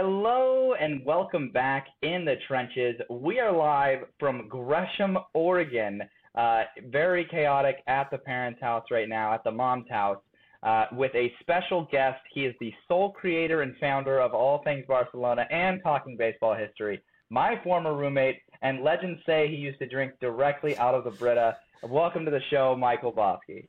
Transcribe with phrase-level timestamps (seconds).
[0.00, 2.94] Hello and welcome back in the trenches.
[3.10, 6.02] We are live from Gresham, Oregon.
[6.36, 10.20] Uh, very chaotic at the parents' house right now, at the mom's house,
[10.62, 12.20] uh, with a special guest.
[12.32, 17.02] He is the sole creator and founder of all things Barcelona and talking baseball history.
[17.28, 21.56] My former roommate, and legends say he used to drink directly out of the Brita.
[21.82, 23.66] Welcome to the show, Michael Bosque.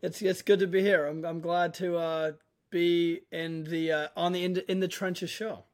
[0.00, 1.06] It's it's good to be here.
[1.06, 2.32] I'm I'm glad to uh,
[2.70, 5.64] be in the uh, on the in, in the trenches show.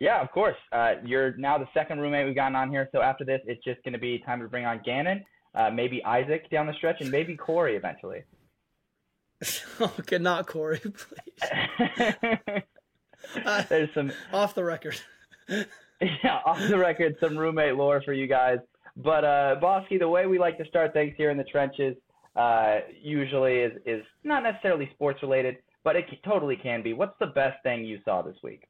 [0.00, 0.56] Yeah, of course.
[0.70, 2.88] Uh, you're now the second roommate we've gotten on here.
[2.92, 6.04] So after this, it's just going to be time to bring on Gannon, uh, maybe
[6.04, 8.22] Isaac down the stretch, and maybe Corey eventually.
[9.80, 12.14] okay, not Corey, please.
[13.68, 15.00] There's some off the record.
[15.48, 18.58] yeah, off the record, some roommate lore for you guys.
[18.96, 21.96] But uh, Bosque, the way we like to start things here in the trenches
[22.38, 26.92] uh, usually is, is not necessarily sports related, but it totally can be.
[26.92, 28.68] What's the best thing you saw this week?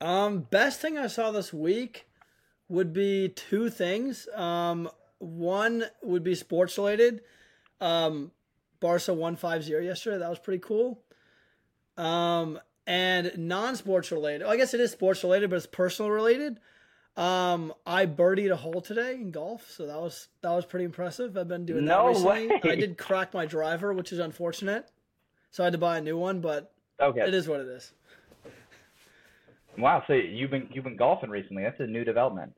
[0.00, 2.06] Um, best thing I saw this week
[2.68, 4.28] would be two things.
[4.34, 7.20] Um, one would be sports related.
[7.82, 8.32] Um,
[8.80, 10.18] Barca won 5-0 yesterday.
[10.18, 11.02] That was pretty cool.
[11.98, 14.46] Um, and non-sports related.
[14.46, 16.60] I guess it is sports related, but it's personal related.
[17.16, 21.36] Um, I birdied a hole today in golf, so that was that was pretty impressive.
[21.36, 22.46] I've been doing no that recently.
[22.46, 22.60] Way.
[22.64, 24.90] I did crack my driver, which is unfortunate.
[25.50, 27.22] So I had to buy a new one, but okay.
[27.22, 27.92] it is what it is.
[29.76, 31.62] Wow, so you've been you've been golfing recently.
[31.62, 32.54] That's a new development.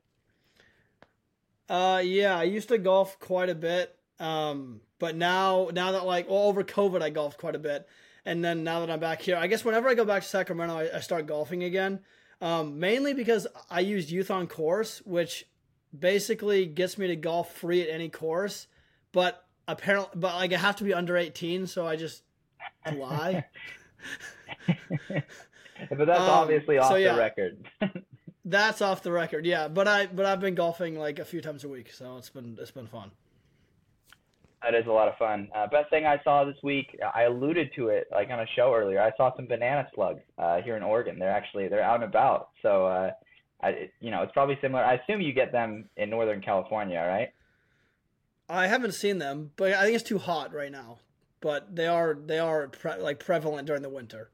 [1.69, 3.97] Uh yeah, I used to golf quite a bit.
[4.19, 7.87] Um, but now now that like well over COVID I golfed quite a bit.
[8.25, 10.77] And then now that I'm back here, I guess whenever I go back to Sacramento
[10.77, 11.99] I, I start golfing again.
[12.43, 15.47] Um, mainly because I used Youth on Course, which
[15.97, 18.67] basically gets me to golf free at any course.
[19.13, 22.23] But apparently, but like I have to be under 18, so I just
[22.97, 23.45] lie.
[24.67, 27.65] but that's um, obviously off so yeah, the record.
[28.45, 29.69] that's off the record, yeah.
[29.69, 32.57] But I but I've been golfing like a few times a week, so it's been
[32.59, 33.11] it's been fun.
[34.63, 35.49] That is a lot of fun.
[35.53, 38.73] Uh, best thing I saw this week, I alluded to it like on a show
[38.73, 39.01] earlier.
[39.01, 41.19] I saw some banana slugs uh, here in Oregon.
[41.19, 42.49] They're actually they're out and about.
[42.61, 43.11] So, uh,
[43.61, 44.83] I you know it's probably similar.
[44.83, 47.29] I assume you get them in Northern California, right?
[48.49, 50.99] I haven't seen them, but I think it's too hot right now.
[51.41, 54.29] But they are they are pre- like prevalent during the winter.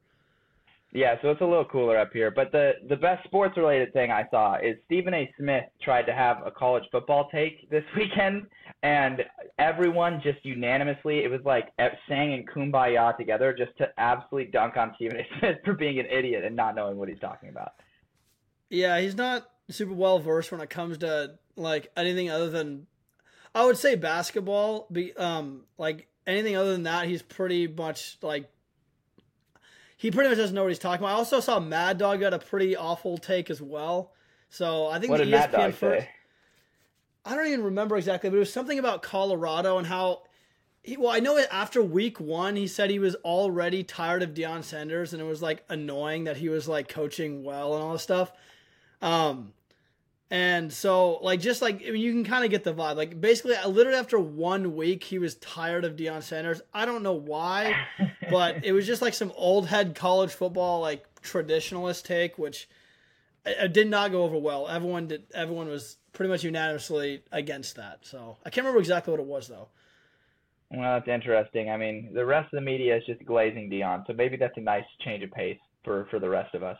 [0.92, 2.32] Yeah, so it's a little cooler up here.
[2.32, 5.32] But the the best sports related thing I saw is Stephen A.
[5.38, 8.46] Smith tried to have a college football take this weekend,
[8.82, 9.22] and
[9.58, 11.68] everyone just unanimously it was like
[12.08, 15.26] sang in kumbaya together just to absolutely dunk on Stephen A.
[15.38, 17.72] Smith for being an idiot and not knowing what he's talking about.
[18.68, 22.88] Yeah, he's not super well versed when it comes to like anything other than
[23.54, 24.88] I would say basketball.
[24.90, 28.50] Be um like anything other than that, he's pretty much like
[30.00, 31.14] he pretty much doesn't know what he's talking about.
[31.14, 34.14] I also saw Mad Dog got a pretty awful take as well.
[34.48, 36.10] So I think what the did ESPN Mad Dog first, say?
[37.26, 40.22] I don't even remember exactly, but it was something about Colorado and how.
[40.82, 44.64] He, well, I know after week one, he said he was already tired of Deion
[44.64, 48.02] Sanders, and it was like annoying that he was like coaching well and all this
[48.02, 48.32] stuff.
[49.02, 49.52] Um,
[50.30, 52.96] and so, like, just like I mean, you can kind of get the vibe.
[52.96, 56.62] Like, basically, literally after one week, he was tired of Deion Sanders.
[56.72, 57.74] I don't know why,
[58.30, 62.68] but it was just like some old head college football, like traditionalist take, which
[63.72, 64.68] did not go over well.
[64.68, 65.24] Everyone did.
[65.34, 68.00] Everyone was pretty much unanimously against that.
[68.02, 69.68] So I can't remember exactly what it was though.
[70.70, 71.70] Well, that's interesting.
[71.70, 74.60] I mean, the rest of the media is just glazing Deion, so maybe that's a
[74.60, 76.78] nice change of pace for for the rest of us.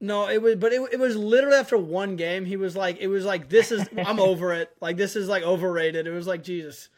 [0.00, 2.44] No, it was, but it, it was literally after one game.
[2.44, 4.70] He was like, it was like, this is, I'm over it.
[4.80, 6.06] Like, this is like overrated.
[6.06, 6.88] It was like, Jesus,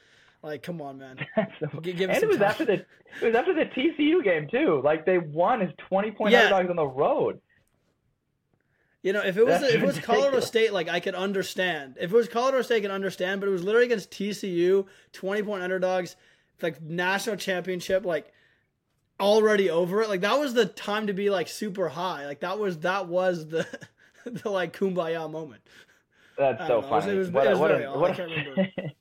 [0.43, 1.19] like, come on, man.
[1.61, 2.47] so, give and it was time.
[2.47, 2.87] after the, it
[3.23, 4.81] was after the TCU game too.
[4.83, 6.45] Like, they won as 20 point yeah.
[6.45, 7.41] underdogs on the road.
[9.07, 11.95] You know, if it was if it was Colorado State, like I could understand.
[12.01, 13.41] If it was Colorado State, I could understand.
[13.41, 16.17] But it was literally against TCU, twenty point underdogs,
[16.61, 18.05] like national championship.
[18.05, 18.33] Like
[19.21, 20.09] already over it.
[20.09, 22.27] Like that was the time to be like super high.
[22.27, 23.67] Like that was that was the
[24.25, 25.63] the like kumbaya moment.
[26.39, 27.13] That's so funny.
[27.13, 28.95] It was, what, it was what, a, what, a,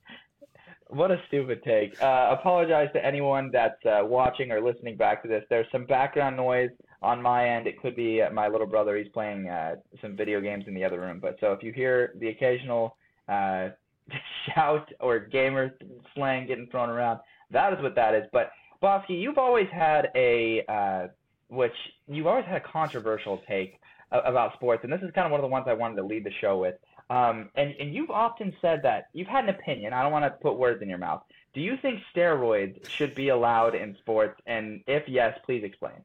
[0.88, 2.00] what a stupid take.
[2.00, 5.44] Uh, apologize to anyone that's uh, watching or listening back to this.
[5.50, 6.70] There's some background noise
[7.02, 7.66] on my end.
[7.66, 8.96] It could be uh, my little brother.
[8.96, 11.18] He's playing uh, some video games in the other room.
[11.20, 12.96] But so if you hear the occasional
[13.28, 13.68] uh,
[14.54, 15.76] shout or gamer
[16.14, 17.20] slang getting thrown around,
[17.50, 18.24] that is what that is.
[18.32, 18.50] But
[18.80, 21.08] Bosque, you've always had a uh,
[21.48, 21.74] which
[22.08, 23.80] you've always had a controversial take
[24.10, 26.24] about sports, and this is kind of one of the ones I wanted to lead
[26.24, 26.76] the show with.
[27.08, 29.92] Um, and and you've often said that you've had an opinion.
[29.92, 31.22] I don't want to put words in your mouth.
[31.54, 34.40] Do you think steroids should be allowed in sports?
[34.46, 36.04] And if yes, please explain.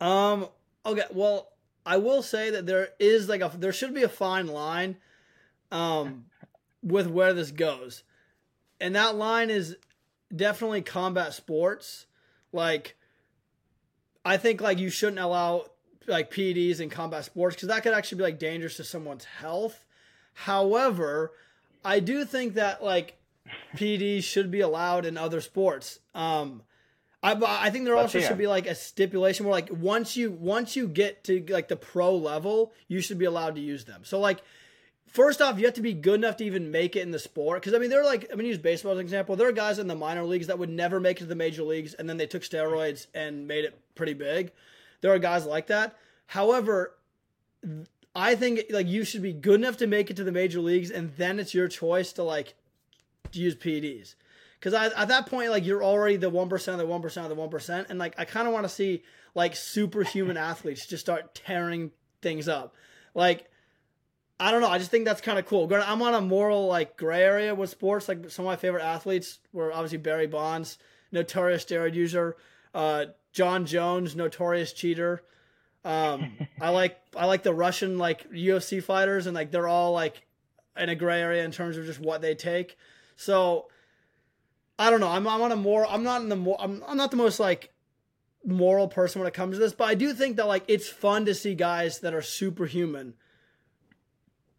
[0.00, 0.48] Um.
[0.84, 1.04] Okay.
[1.12, 1.48] Well,
[1.84, 4.96] I will say that there is like a there should be a fine line,
[5.70, 6.26] um,
[6.82, 8.02] with where this goes,
[8.80, 9.76] and that line is
[10.34, 12.06] definitely combat sports.
[12.52, 12.96] Like,
[14.24, 15.66] I think like you shouldn't allow
[16.06, 19.84] like PEDs in combat sports because that could actually be like dangerous to someone's health.
[20.34, 21.32] However,
[21.84, 23.18] I do think that like
[23.76, 26.00] PEDs should be allowed in other sports.
[26.14, 26.62] Um,
[27.22, 27.34] I,
[27.66, 30.86] I think there also should be like a stipulation where like once you once you
[30.86, 34.02] get to like the pro level, you should be allowed to use them.
[34.04, 34.42] So like
[35.16, 37.62] first off, you have to be good enough to even make it in the sport.
[37.62, 39.34] Because I mean, they're like I'm gonna use baseball as an example.
[39.34, 41.62] There are guys in the minor leagues that would never make it to the major
[41.64, 44.52] leagues, and then they took steroids and made it pretty big.
[45.00, 45.96] There are guys like that.
[46.26, 46.94] However,
[48.14, 50.90] I think like you should be good enough to make it to the major leagues,
[50.90, 52.54] and then it's your choice to like
[53.32, 54.14] use PEDs.
[54.60, 57.30] Because at that point, like you're already the one percent of the one percent of
[57.30, 59.02] the one percent, and like I kind of want to see
[59.34, 61.90] like superhuman athletes just start tearing
[62.20, 62.74] things up.
[63.14, 63.48] Like
[64.38, 65.72] I don't know, I just think that's kind of cool.
[65.72, 68.08] I'm on a moral like gray area with sports.
[68.08, 70.78] Like some of my favorite athletes were obviously Barry Bonds,
[71.10, 72.36] notorious steroid user,
[72.74, 75.22] uh, Jon Jones, notorious cheater.
[75.84, 80.26] Um, I like I like the Russian like UFC fighters, and like they're all like
[80.76, 82.76] in a gray area in terms of just what they take.
[83.16, 83.68] So
[84.78, 85.08] I don't know.
[85.08, 85.86] I'm, I'm on a more.
[85.86, 86.56] I'm not in the more.
[86.60, 87.72] I'm, I'm not the most like
[88.44, 91.24] moral person when it comes to this, but I do think that like it's fun
[91.24, 93.14] to see guys that are superhuman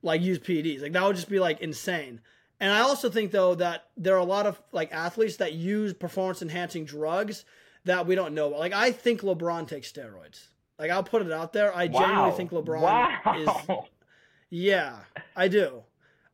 [0.07, 0.81] like use PEDs.
[0.81, 2.21] Like that would just be like insane.
[2.59, 5.93] And I also think though that there are a lot of like athletes that use
[5.93, 7.45] performance enhancing drugs
[7.85, 8.59] that we don't know about.
[8.59, 10.47] Like I think LeBron takes steroids.
[10.79, 11.75] Like I'll put it out there.
[11.75, 11.99] I wow.
[11.99, 13.19] genuinely think LeBron wow.
[13.37, 13.77] is
[14.49, 14.99] Yeah,
[15.35, 15.83] I do.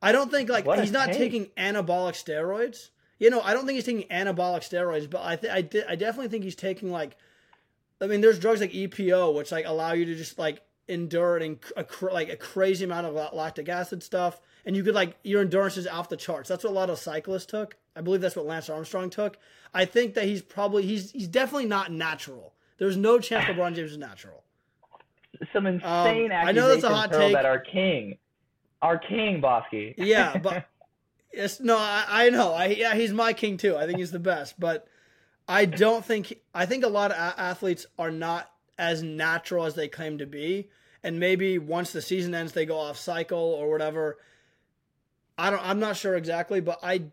[0.01, 1.17] I don't think like what he's not take.
[1.17, 2.89] taking anabolic steroids.
[3.19, 5.95] You know, I don't think he's taking anabolic steroids, but I th- I, di- I
[5.95, 7.17] definitely think he's taking like
[8.01, 11.59] I mean, there's drugs like EPO which like allow you to just like endure and
[11.77, 15.41] a cr- like a crazy amount of lactic acid stuff, and you could like your
[15.41, 16.50] endurance is off the charts.
[16.50, 17.77] That's what a lot of cyclists took.
[17.95, 19.38] I believe that's what Lance Armstrong took.
[19.74, 22.53] I think that he's probably he's he's definitely not natural.
[22.77, 24.44] There's no chance LeBron James is natural.
[25.51, 27.33] Some insane um, I know that's a hot take.
[27.33, 28.18] that our king,
[28.81, 29.94] our king, Bosque.
[29.97, 30.65] yeah, but
[31.33, 32.53] yes, no, I, I know.
[32.53, 33.75] I yeah, he's my king too.
[33.75, 34.88] I think he's the best, but
[35.47, 39.75] I don't think I think a lot of a- athletes are not as natural as
[39.75, 40.69] they claim to be,
[41.03, 44.17] and maybe once the season ends, they go off cycle or whatever.
[45.37, 45.65] I don't.
[45.65, 47.03] I'm not sure exactly, but I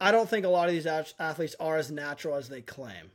[0.00, 3.10] I don't think a lot of these athletes are as natural as they claim.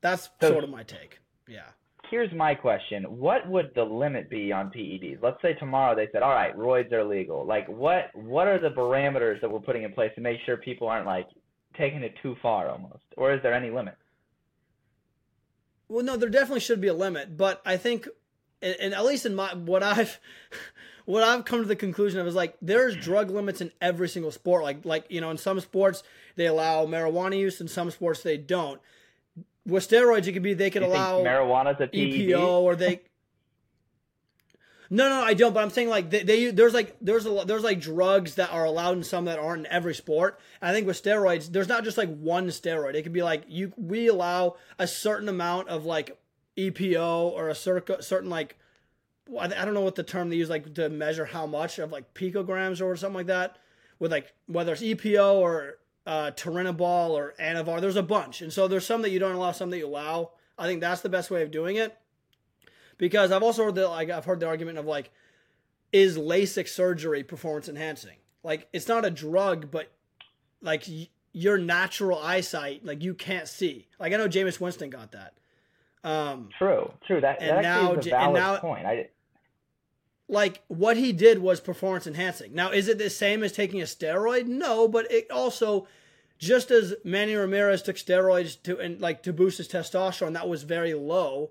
[0.00, 1.18] That's so, sort of my take.
[1.46, 1.68] Yeah.
[2.10, 3.04] Here's my question.
[3.04, 5.22] What would the limit be on PEDs?
[5.22, 8.70] Let's say tomorrow they said, "All right, roids are legal." Like what what are the
[8.70, 11.28] parameters that we're putting in place to make sure people aren't like
[11.76, 13.02] taking it too far almost?
[13.16, 13.94] Or is there any limit?
[15.92, 18.08] Well, no, there definitely should be a limit, but I think
[18.62, 20.18] and, and at least in my what I've
[21.04, 24.30] what I've come to the conclusion of is like there's drug limits in every single
[24.30, 24.62] sport.
[24.62, 26.02] Like like you know, in some sports
[26.36, 28.80] they allow marijuana use, in some sports they don't.
[29.66, 31.92] With steroids, it could be they could allow marijuana's a PED?
[31.92, 33.02] EPO or they.
[34.94, 35.54] No, no, I don't.
[35.54, 38.66] But I'm saying like they, they there's like there's a there's like drugs that are
[38.66, 40.38] allowed in some that aren't in every sport.
[40.60, 42.94] And I think with steroids, there's not just like one steroid.
[42.94, 46.18] It could be like you we allow a certain amount of like
[46.58, 48.58] EPO or a certain like
[49.40, 52.12] I don't know what the term they use like to measure how much of like
[52.12, 53.56] picograms or something like that
[53.98, 57.80] with like whether it's EPO or uh, or Anavar.
[57.80, 60.32] There's a bunch, and so there's some that you don't allow, some that you allow.
[60.58, 61.96] I think that's the best way of doing it
[62.98, 65.10] because I've also heard the like I've heard the argument of like
[65.92, 68.16] is LASIK surgery performance enhancing?
[68.42, 69.92] Like it's not a drug, but
[70.60, 73.88] like y- your natural eyesight, like you can't see.
[74.00, 75.34] Like I know Jameis Winston got that.
[76.04, 77.20] Um, true, true.
[77.20, 78.86] That, and that now, is a valid and now, point.
[78.86, 79.08] I,
[80.28, 82.54] like what he did was performance enhancing.
[82.54, 84.46] Now, is it the same as taking a steroid?
[84.46, 85.86] No, but it also,
[86.38, 90.64] just as Manny Ramirez took steroids to and like to boost his testosterone, that was
[90.64, 91.50] very low.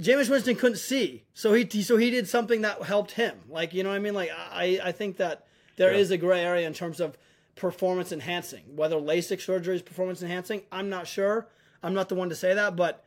[0.00, 3.38] Jameis Winston couldn't see, so he so he did something that helped him.
[3.48, 4.14] Like you know what I mean?
[4.14, 5.98] Like I I think that there yeah.
[5.98, 7.16] is a gray area in terms of
[7.54, 8.62] performance enhancing.
[8.74, 11.48] Whether LASIK surgery is performance enhancing, I'm not sure.
[11.82, 13.04] I'm not the one to say that, but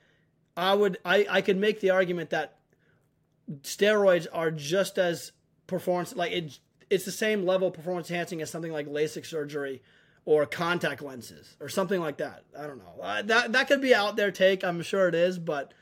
[0.56, 2.58] I would I, I could make the argument that
[3.62, 5.32] steroids are just as
[5.68, 6.60] performance like it,
[6.90, 9.82] it's the same level of performance enhancing as something like LASIK surgery
[10.26, 12.44] or contact lenses or something like that.
[12.58, 13.02] I don't know.
[13.02, 14.64] Uh, that that could be out there take.
[14.64, 15.74] I'm sure it is, but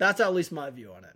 [0.00, 1.14] that's at least my view on it.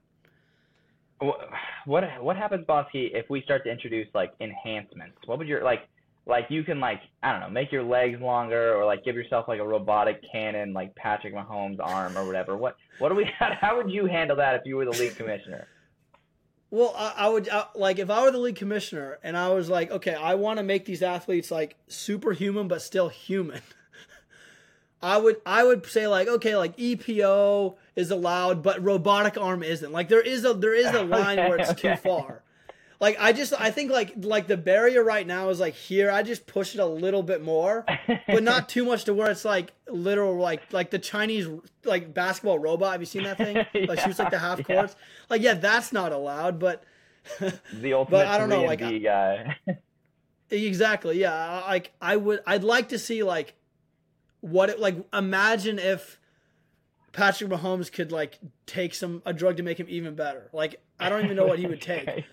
[1.86, 5.16] what what happens, Bosque, if we start to introduce like enhancements?
[5.26, 5.88] What would your like
[6.26, 9.48] like you can like I don't know make your legs longer or like give yourself
[9.48, 12.56] like a robotic cannon like Patrick Mahomes' arm or whatever.
[12.56, 15.66] What what do we how would you handle that if you were the league commissioner?
[16.70, 19.70] Well, I, I would I, like if I were the league commissioner and I was
[19.70, 23.62] like, okay, I want to make these athletes like superhuman but still human.
[25.04, 29.92] I would I would say like okay like EPO is allowed but robotic arm isn't
[29.92, 31.90] like there is a there is a line where it's okay.
[31.90, 32.42] too far.
[33.00, 36.22] Like I just I think like like the barrier right now is like here I
[36.22, 37.84] just push it a little bit more,
[38.26, 41.48] but not too much to where it's like literal like like the Chinese
[41.84, 42.92] like basketball robot.
[42.92, 43.56] Have you seen that thing?
[43.74, 44.96] Like yeah, shoots like the half courts.
[44.98, 45.26] Yeah.
[45.28, 46.82] Like yeah, that's not allowed, but
[47.74, 49.58] the ultimate but I don't know like guy.
[50.50, 53.54] exactly yeah like I would I'd like to see like
[54.44, 56.18] what it like imagine if
[57.12, 60.50] Patrick Mahomes could like take some a drug to make him even better.
[60.52, 62.24] Like I don't even know what he would take.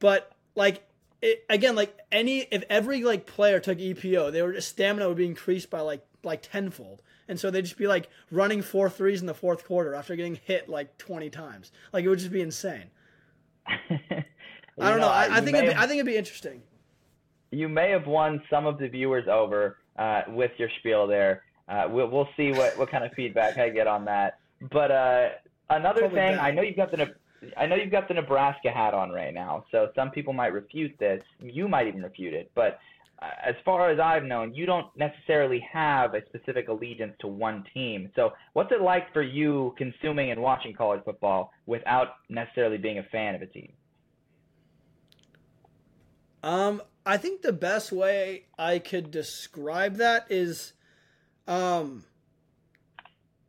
[0.00, 0.82] But like
[1.22, 5.26] it, again, like any if every like player took EPO, they were stamina would be
[5.26, 7.02] increased by like like tenfold.
[7.28, 10.34] And so they'd just be like running four threes in the fourth quarter after getting
[10.34, 11.70] hit like twenty times.
[11.92, 12.90] Like it would just be insane.
[13.68, 13.78] I
[14.90, 15.06] don't know.
[15.06, 16.62] know I, I think it'd be, have, I think it'd be interesting.
[17.52, 21.44] You may have won some of the viewers over uh, with your spiel there.
[21.70, 24.40] Uh, we'll we'll see what, what kind of feedback I get on that.
[24.72, 25.28] But uh,
[25.70, 26.38] another thing.
[26.38, 27.14] I know you've got the
[27.56, 30.92] I know you've got the Nebraska hat on right now, so some people might refute
[30.98, 31.22] this.
[31.40, 32.78] You might even refute it, but
[33.22, 37.64] uh, as far as I've known, you don't necessarily have a specific allegiance to one
[37.74, 38.10] team.
[38.16, 43.02] So, what's it like for you consuming and watching college football without necessarily being a
[43.04, 43.72] fan of a team?
[46.42, 50.72] Um, I think the best way I could describe that is,
[51.50, 52.04] um,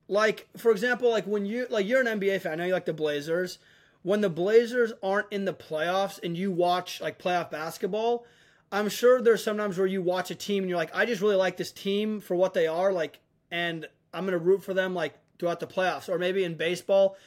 [0.10, 2.86] like for example, like when you like you're an NBA fan, I know you like
[2.86, 3.60] the Blazers
[4.04, 8.26] when the Blazers aren't in the playoffs and you watch like playoff basketball,
[8.72, 11.36] I'm sure there's sometimes where you watch a team and you're like, I just really
[11.36, 13.20] like this team for what they are, like,
[13.52, 16.10] and I'm gonna root for them like throughout the playoffs.
[16.10, 17.18] Or maybe in baseball,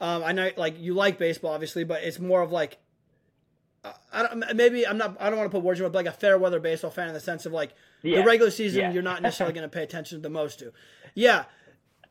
[0.00, 2.78] um, I know like you like baseball obviously, but it's more of like,
[4.12, 5.16] I don't, maybe I'm not.
[5.20, 7.14] I don't want to put words in, but like a fair weather baseball fan in
[7.14, 7.72] the sense of like
[8.02, 8.20] yeah.
[8.20, 8.92] the regular season, yeah.
[8.92, 10.72] you're not necessarily going to pay attention the most to.
[11.14, 11.44] Yeah,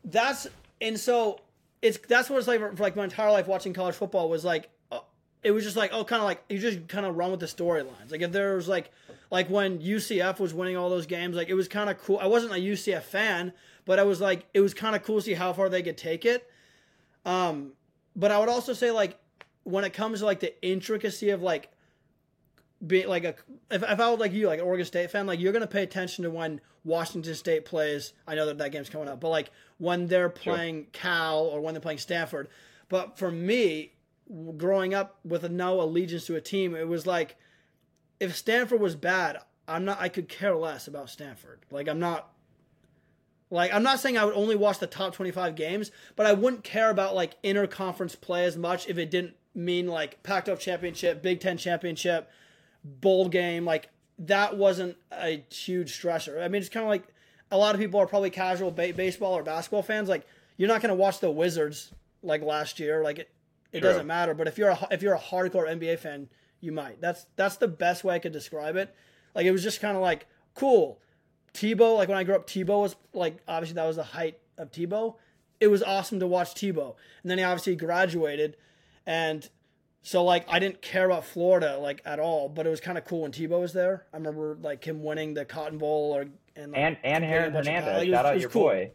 [0.04, 0.46] that's
[0.80, 1.40] and so
[1.82, 4.44] it's that's what it's like for, for like my entire life watching college football was
[4.44, 5.00] like uh,
[5.42, 7.46] it was just like oh kind of like you just kind of run with the
[7.46, 8.90] storylines like if there was like
[9.30, 12.26] like when UCF was winning all those games like it was kind of cool I
[12.26, 13.52] wasn't a UCF fan
[13.84, 15.98] but I was like it was kind of cool to see how far they could
[15.98, 16.48] take it
[17.24, 17.72] um
[18.14, 19.18] but I would also say like
[19.64, 21.70] when it comes to like the intricacy of like
[22.84, 23.34] being like a
[23.70, 25.82] if, if I was like you like an Oregon State fan like you're gonna pay
[25.82, 29.50] attention to when Washington State plays I know that that game's coming up but like
[29.78, 30.90] when they're playing sure.
[30.92, 32.48] Cal or when they're playing Stanford
[32.88, 33.92] but for me
[34.56, 37.36] growing up with no allegiance to a team it was like
[38.20, 42.30] if Stanford was bad I'm not I could care less about Stanford like I'm not
[43.48, 46.62] like I'm not saying I would only watch the top 25 games but I wouldn't
[46.62, 51.40] care about like interconference play as much if it didn't mean like Pac-12 championship Big
[51.40, 52.28] 10 championship
[53.00, 53.88] bowl game, like
[54.18, 56.42] that wasn't a huge stressor.
[56.42, 57.04] I mean, it's kind of like
[57.50, 60.08] a lot of people are probably casual ba- baseball or basketball fans.
[60.08, 60.26] Like
[60.56, 63.02] you're not going to watch the Wizards like last year.
[63.02, 63.30] Like it,
[63.72, 63.90] it True.
[63.90, 64.34] doesn't matter.
[64.34, 66.28] But if you're a if you're a hardcore NBA fan,
[66.60, 67.00] you might.
[67.00, 68.94] That's that's the best way I could describe it.
[69.34, 71.00] Like it was just kind of like cool.
[71.54, 74.70] Tebow, like when I grew up, Tebow was like obviously that was the height of
[74.70, 75.16] Tebow.
[75.58, 78.58] It was awesome to watch Tebow, and then he obviously graduated,
[79.06, 79.48] and
[80.06, 83.04] so like I didn't care about Florida like at all, but it was kind of
[83.04, 84.06] cool when Tebow was there.
[84.14, 87.98] I remember like him winning the Cotton Bowl or and like, and, and Aaron Hernandez.
[87.98, 88.62] Like, Shout was, out your cool.
[88.62, 88.90] boy.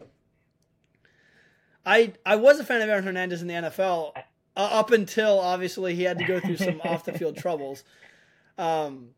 [1.85, 4.21] I I was a fan of Aaron Hernandez in the NFL uh,
[4.55, 7.83] up until obviously he had to go through some off the field troubles.
[8.57, 9.09] Um,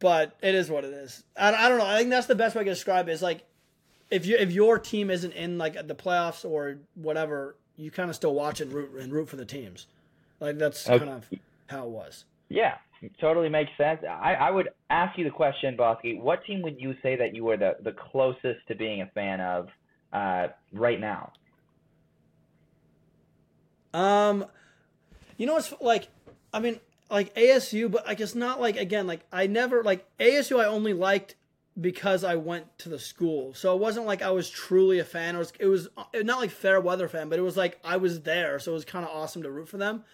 [0.00, 1.22] but it is what it is.
[1.36, 1.86] I, I don't know.
[1.86, 3.12] I think that's the best way to describe it.
[3.12, 3.46] Is like
[4.10, 8.16] if you if your team isn't in like the playoffs or whatever, you kind of
[8.16, 9.86] still watch and root and root for the teams.
[10.40, 11.04] Like that's okay.
[11.04, 11.30] kind of
[11.68, 12.24] how it was.
[12.48, 12.74] Yeah,
[13.20, 14.00] totally makes sense.
[14.08, 16.04] I, I would ask you the question, Bosque.
[16.20, 19.40] What team would you say that you were the, the closest to being a fan
[19.40, 19.68] of
[20.12, 21.32] uh, right now?
[23.92, 24.46] Um,
[25.36, 26.08] you know what's like?
[26.52, 26.80] I mean,
[27.10, 30.60] like ASU, but like it's not like again, like I never like ASU.
[30.60, 31.34] I only liked
[31.80, 33.54] because I went to the school.
[33.54, 35.36] So it wasn't like I was truly a fan.
[35.36, 38.22] It was, it was not like fair weather fan, but it was like I was
[38.22, 38.58] there.
[38.58, 40.04] So it was kind of awesome to root for them.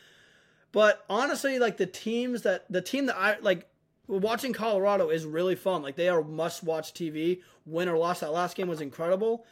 [0.74, 3.68] But honestly, like the teams that the team that I like
[4.08, 5.82] watching Colorado is really fun.
[5.82, 7.42] Like they are must watch TV.
[7.64, 9.46] Win or loss, that last game was incredible.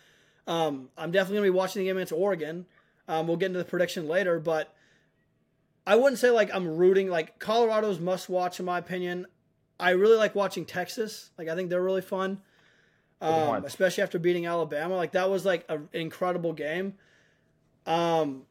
[0.48, 2.66] Um, I'm definitely gonna be watching the game against Oregon.
[3.06, 4.74] Um, we'll get into the prediction later, but
[5.86, 9.26] I wouldn't say like I'm rooting like Colorado's must watch in my opinion.
[9.78, 11.30] I really like watching Texas.
[11.38, 12.40] Like I think they're really fun.
[13.20, 14.96] Um, especially after beating Alabama.
[14.96, 16.94] Like that was like an incredible game.
[17.86, 18.42] Um,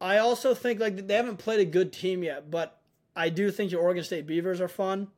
[0.00, 2.78] I also think like they haven't played a good team yet, but
[3.14, 5.08] I do think your Oregon State Beavers are fun.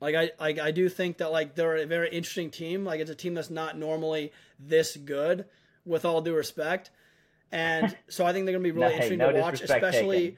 [0.00, 2.84] Like I, like I do think that like they're a very interesting team.
[2.84, 5.46] Like it's a team that's not normally this good,
[5.84, 6.90] with all due respect,
[7.50, 10.36] and so I think they're gonna be really no, interesting no to watch, especially.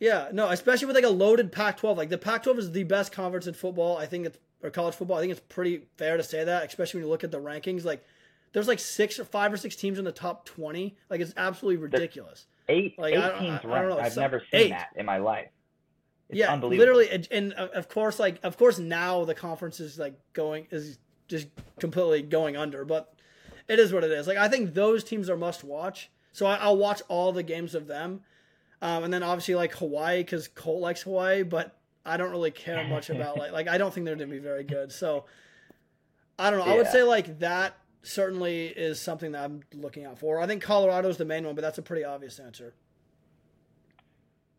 [0.00, 1.96] yeah, no, especially with like a loaded Pac-12.
[1.96, 3.96] Like the Pac-12 is the best conference in football.
[3.96, 5.18] I think it's or college football.
[5.18, 7.84] I think it's pretty fair to say that, especially when you look at the rankings.
[7.84, 8.04] Like
[8.52, 10.96] there's like six or five or six teams in the top 20.
[11.10, 12.46] Like it's absolutely ridiculous.
[12.68, 14.00] Eight, like, eight teams ranked.
[14.00, 14.70] I've never seen eight.
[14.70, 15.48] that in my life.
[16.28, 20.14] It's yeah, literally, and, and of course, like of course now the conference is like
[20.34, 21.48] going is just
[21.80, 23.14] completely going under, but
[23.66, 24.26] it is what it is.
[24.26, 26.10] Like I think those teams are must watch.
[26.32, 28.20] So I, will watch all the games of them,
[28.82, 32.86] um, and then obviously like Hawaii because Colt likes Hawaii, but I don't really care
[32.86, 34.92] much about like like I don't think they're gonna be very good.
[34.92, 35.24] So
[36.38, 36.66] I don't know.
[36.66, 36.72] Yeah.
[36.72, 40.40] I would say like that certainly is something that I'm looking out for.
[40.40, 42.74] I think Colorado's the main one, but that's a pretty obvious answer.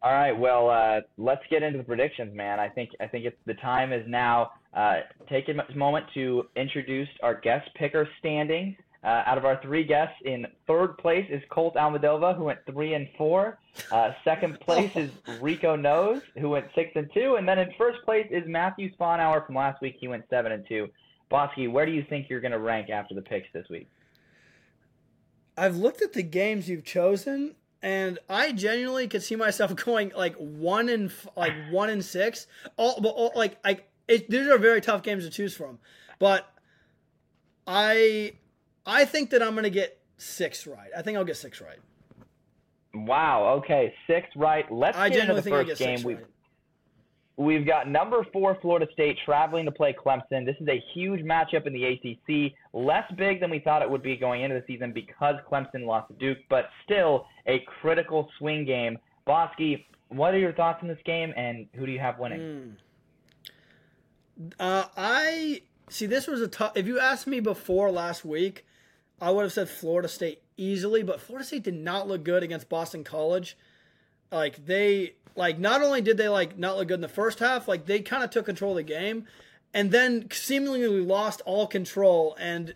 [0.01, 2.57] All right, well, uh, let's get into the predictions, man.
[2.59, 4.51] I think I think it's the time is now.
[4.73, 8.77] Uh, take a moment to introduce our guest picker standing.
[9.01, 12.93] Uh, out of our three guests, in third place is Colt Almadova, who went three
[12.93, 13.57] and four.
[13.91, 15.09] Uh, second place is
[15.41, 19.45] Rico Nose, who went six and two, and then in first place is Matthew Sponhour
[19.45, 19.95] from last week.
[19.99, 20.89] He went seven and two.
[21.29, 23.87] Bosque, where do you think you're going to rank after the picks this week?
[25.57, 30.35] I've looked at the games you've chosen, and I genuinely could see myself going like
[30.35, 32.47] one and like one and six.
[32.77, 35.79] All, but all, like I, it, these are very tough games to choose from,
[36.17, 36.49] but
[37.67, 38.33] I
[38.85, 40.89] I think that I'm going to get six right.
[40.97, 41.77] I think I'll get six right.
[42.93, 43.59] Wow.
[43.59, 44.69] Okay, six right.
[44.71, 46.01] Let's I get into the first game.
[46.03, 46.25] We right.
[47.39, 50.45] We've got number four Florida State traveling to play Clemson.
[50.45, 52.51] This is a huge matchup in the ACC.
[52.73, 56.09] Less big than we thought it would be going into the season because Clemson lost
[56.09, 58.97] to Duke, but still a critical swing game.
[59.25, 62.75] Bosque, what are your thoughts on this game, and who do you have winning?
[64.37, 64.51] Mm.
[64.59, 66.07] Uh, I see.
[66.07, 66.73] This was a tough.
[66.75, 68.65] If you asked me before last week,
[69.21, 72.67] I would have said Florida State easily, but Florida State did not look good against
[72.67, 73.55] Boston College.
[74.31, 77.67] Like they like not only did they like not look good in the first half,
[77.67, 79.25] like they kind of took control of the game
[79.73, 82.73] and then seemingly lost all control and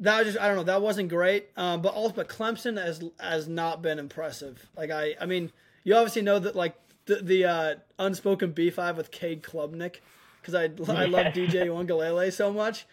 [0.00, 1.48] that was just I don't know, that wasn't great.
[1.56, 4.68] Um, but also but Clemson has has not been impressive.
[4.76, 5.52] Like I I mean,
[5.84, 6.74] you obviously know that like
[7.06, 9.96] the the uh, unspoken beef I have with Cade Klubnik
[10.40, 12.86] because I I love DJ Uiagalelei so much.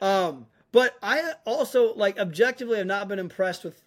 [0.00, 3.82] Um, but I also like objectively have not been impressed with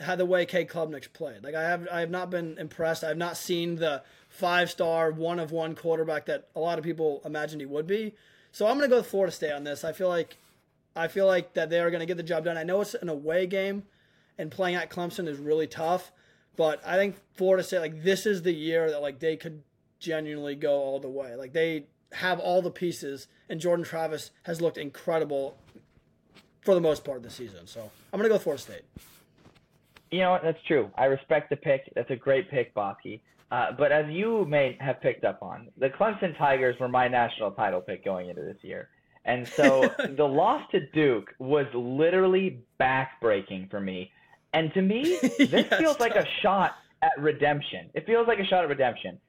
[0.00, 1.42] how the way Cade Klubnik's played.
[1.42, 3.04] Like I have I have not been impressed.
[3.04, 6.84] I have not seen the five star one of one quarterback that a lot of
[6.84, 8.14] people imagined he would be.
[8.52, 9.84] So I'm gonna go with Florida State on this.
[9.84, 10.38] I feel like
[10.94, 12.56] I feel like that they are gonna get the job done.
[12.56, 13.84] I know it's an away game
[14.38, 16.12] and playing at Clemson is really tough,
[16.56, 19.62] but I think Florida State like this is the year that like they could
[19.98, 21.34] genuinely go all the way.
[21.34, 25.56] Like they have all the pieces and Jordan Travis has looked incredible
[26.62, 27.66] for the most part of the season.
[27.66, 28.82] So I'm going to go Florida State.
[30.16, 30.42] You know what?
[30.42, 30.90] That's true.
[30.96, 31.92] I respect the pick.
[31.94, 33.20] That's a great pick, Bosque.
[33.50, 37.50] Uh, but as you may have picked up on, the Clemson Tigers were my national
[37.50, 38.88] title pick going into this year.
[39.26, 44.10] And so the loss to Duke was literally backbreaking for me.
[44.54, 47.90] And to me, this yes, feels like a shot at redemption.
[47.92, 49.20] It feels like a shot at redemption.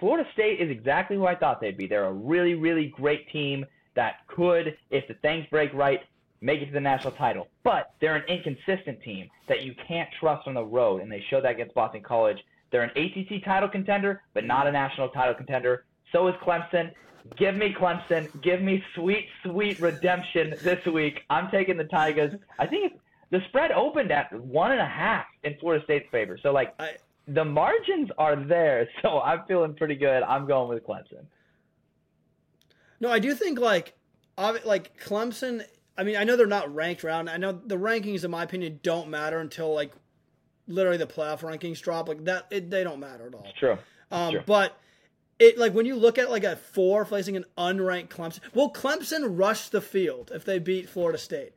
[0.00, 1.86] Florida State is exactly who I thought they'd be.
[1.86, 6.00] They're a really, really great team that could, if the things break right,
[6.46, 7.48] make it to the national title.
[7.64, 11.42] But they're an inconsistent team that you can't trust on the road, and they showed
[11.44, 12.38] that against Boston College.
[12.70, 15.84] They're an ACC title contender, but not a national title contender.
[16.12, 16.92] So is Clemson.
[17.36, 18.40] Give me Clemson.
[18.42, 21.22] Give me sweet, sweet redemption this week.
[21.28, 22.32] I'm taking the Tigers.
[22.60, 22.92] I think
[23.30, 26.38] the spread opened at one and a half in Florida State's favor.
[26.40, 26.92] So like I,
[27.26, 28.88] the margins are there.
[29.02, 30.22] So I'm feeling pretty good.
[30.22, 31.24] I'm going with Clemson.
[33.00, 33.94] No, I do think like
[34.38, 35.64] like Clemson
[35.98, 37.28] I mean, I know they're not ranked around.
[37.28, 39.92] I know the rankings, in my opinion, don't matter until like
[40.68, 42.08] literally the playoff rankings drop.
[42.08, 43.46] Like that, it, they don't matter at all.
[43.58, 43.78] True.
[44.10, 44.42] Um, true.
[44.44, 44.78] But
[45.38, 48.40] it like when you look at like a four facing an unranked Clemson.
[48.54, 51.52] Will Clemson rush the field if they beat Florida State?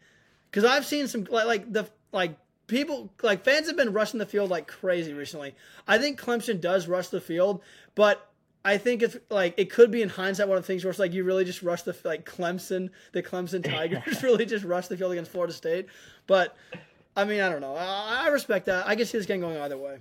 [0.50, 4.26] Because I've seen some like like the like people like fans have been rushing the
[4.26, 5.56] field like crazy recently.
[5.88, 7.62] I think Clemson does rush the field,
[7.96, 8.29] but
[8.70, 11.00] I think it's like it could be in hindsight one of the things where it's
[11.00, 14.96] like you really just rush the like Clemson, the Clemson Tigers really just rush the
[14.96, 15.88] field against Florida State.
[16.28, 16.56] But
[17.18, 17.76] I mean, I don't know.
[17.76, 18.88] I, I respect that.
[18.88, 19.98] I can see this game going either way.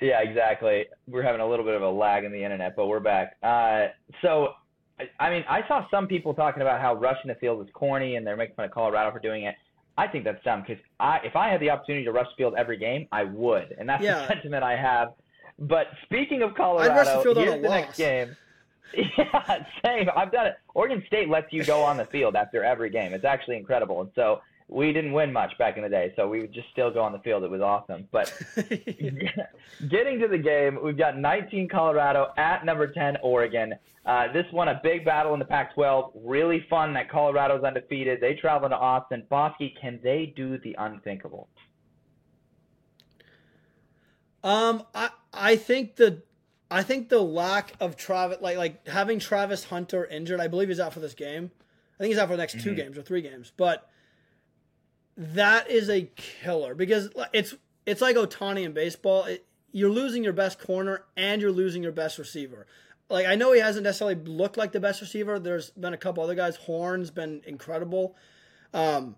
[0.00, 0.86] Yeah, exactly.
[1.06, 3.36] We're having a little bit of a lag in the internet, but we're back.
[3.40, 3.88] Uh,
[4.22, 4.54] so,
[5.20, 8.26] I mean, I saw some people talking about how rushing the field is corny and
[8.26, 9.54] they're making fun of Colorado for doing it.
[10.00, 12.54] I think that's dumb because I, if I had the opportunity to rush the field
[12.56, 14.22] every game, I would, and that's yeah.
[14.22, 15.12] the sentiment I have.
[15.58, 17.70] But speaking of Colorado, I'd rush the field here's the loss.
[17.70, 18.36] next game.
[18.92, 20.08] Yeah, same.
[20.16, 20.54] I've done it.
[20.74, 23.14] Oregon State lets you go on the field after every game.
[23.14, 24.00] It's actually incredible.
[24.00, 26.90] And so we didn't win much back in the day, so we would just still
[26.90, 27.42] go on the field.
[27.42, 28.08] It was awesome.
[28.12, 28.32] But
[29.88, 33.74] getting to the game, we've got 19 Colorado at number 10 Oregon.
[34.06, 36.12] Uh, this one a big battle in the Pac-12.
[36.24, 38.20] Really fun that Colorado's undefeated.
[38.20, 39.28] They travel to Autzen.
[39.28, 41.48] Bosque, can they do the unthinkable?
[44.42, 46.22] Um, I I think the
[46.70, 50.80] I think the lack of Travis, like like having Travis Hunter injured, I believe he's
[50.80, 51.50] out for this game.
[51.98, 52.70] I think he's out for the next mm-hmm.
[52.70, 53.90] two games or three games, but
[55.20, 57.54] that is a killer because it's
[57.84, 59.24] it's like Ohtani in baseball.
[59.24, 62.66] It, you're losing your best corner and you're losing your best receiver.
[63.10, 65.38] Like I know he hasn't necessarily looked like the best receiver.
[65.38, 66.56] There's been a couple other guys.
[66.56, 68.16] Horn's been incredible,
[68.72, 69.16] um,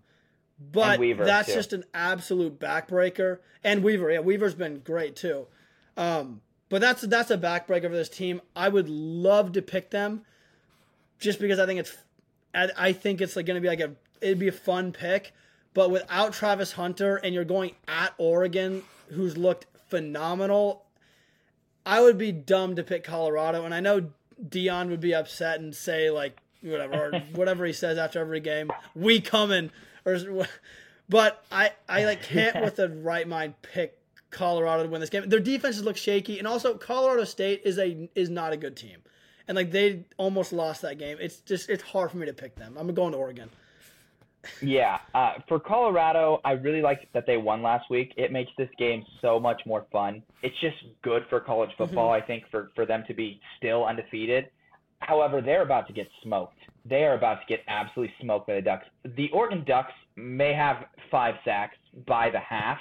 [0.73, 1.55] but that's too.
[1.55, 3.38] just an absolute backbreaker.
[3.62, 5.47] And Weaver, yeah, Weaver's been great too.
[5.97, 8.41] Um, but that's that's a backbreaker for this team.
[8.57, 10.23] I would love to pick them,
[11.21, 11.97] just because I think it's,
[12.53, 15.33] I, I think it's like going to be like a it'd be a fun pick.
[15.74, 20.85] But without Travis Hunter and you're going at Oregon, who's looked phenomenal,
[21.87, 23.64] I would be dumb to pick Colorado.
[23.64, 24.11] And I know
[24.42, 28.70] Deion would be upset and say like whatever or whatever he says after every game,
[28.94, 29.70] we coming
[30.04, 30.18] or
[31.08, 33.98] but I I like can't with the right mind pick
[34.30, 35.28] Colorado to win this game.
[35.28, 39.02] Their defenses look shaky, and also Colorado State is a is not a good team,
[39.46, 41.18] and like they almost lost that game.
[41.20, 42.76] It's just it's hard for me to pick them.
[42.78, 43.50] I'm going to Oregon.
[44.61, 48.12] Yeah, uh, for Colorado, I really like that they won last week.
[48.16, 50.22] It makes this game so much more fun.
[50.42, 51.85] It's just good for college mm-hmm.
[51.85, 52.22] football, mm-hmm.
[52.22, 54.46] I think, for for them to be still undefeated.
[55.00, 56.59] However, they're about to get smoked.
[56.85, 58.87] They are about to get absolutely smoked by the Ducks.
[59.16, 61.76] The Oregon Ducks may have five sacks
[62.07, 62.78] by the half,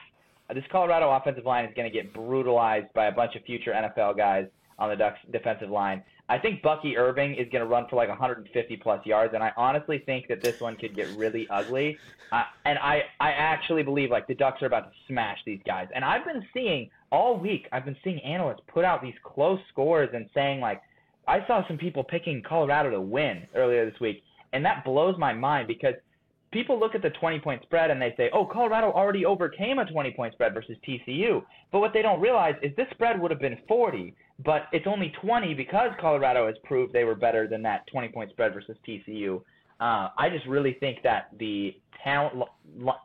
[0.54, 4.18] this Colorado offensive line is going to get brutalized by a bunch of future NFL
[4.18, 4.46] guys
[4.80, 6.04] on the Ducks defensive line.
[6.32, 9.52] I think Bucky Irving is going to run for like 150 plus yards, and I
[9.58, 11.98] honestly think that this one could get really ugly.
[12.32, 15.90] Uh, and I, I actually believe like the Ducks are about to smash these guys.
[15.94, 20.08] And I've been seeing all week, I've been seeing analysts put out these close scores
[20.14, 20.82] and saying like,
[21.28, 25.34] I saw some people picking Colorado to win earlier this week, and that blows my
[25.34, 25.96] mind because–
[26.52, 29.86] people look at the 20 point spread and they say, oh, Colorado already overcame a
[29.86, 31.44] 20 point spread versus TCU.
[31.72, 35.12] But what they don't realize is this spread would have been 40, but it's only
[35.22, 39.42] 20 because Colorado has proved they were better than that 20 point spread versus TCU.
[39.80, 42.44] Uh, I just really think that the talent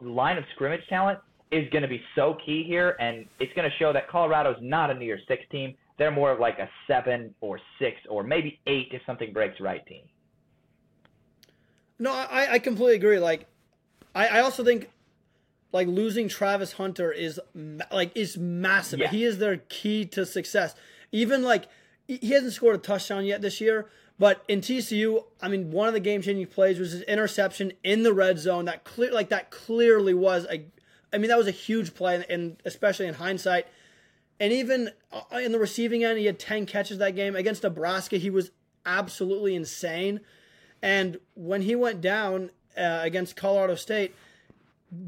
[0.01, 1.19] line of scrimmage talent
[1.51, 4.91] is going to be so key here, and it's going to show that Colorado's not
[4.91, 5.75] a New Year's Six team.
[5.99, 9.85] They're more of like a seven or six or maybe eight if something breaks right
[9.87, 10.03] team.
[11.99, 13.19] No, I, I completely agree.
[13.19, 13.47] Like,
[14.15, 14.91] I, I also think
[15.73, 17.41] like losing Travis Hunter is
[17.91, 18.99] like is massive.
[18.99, 19.11] Yeah.
[19.11, 20.75] He is their key to success.
[21.13, 21.69] Even like
[22.07, 23.89] he hasn't scored a touchdown yet this year,
[24.19, 28.03] but in TCU, I mean, one of the game changing plays was his interception in
[28.03, 28.65] the red zone.
[28.65, 30.65] That clear like that clearly was a,
[31.13, 33.67] I mean, that was a huge play, and especially in hindsight.
[34.41, 38.17] And even uh, in the receiving end, he had ten catches that game against Nebraska.
[38.17, 38.51] He was
[38.87, 40.21] absolutely insane.
[40.83, 44.15] And when he went down uh, against Colorado State,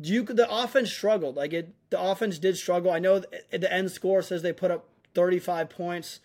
[0.03, 1.37] you the offense struggled.
[1.37, 2.91] Like it, the offense did struggle.
[2.91, 4.87] I know the end score says they put up
[5.19, 6.21] 35 points,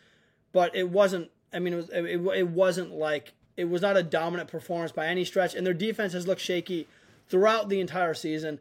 [0.51, 1.31] but it wasn't.
[1.51, 5.07] I mean, it was it, it wasn't like it was not a dominant performance by
[5.07, 5.55] any stretch.
[5.55, 6.87] And their defense has looked shaky
[7.27, 8.59] throughout the entire season.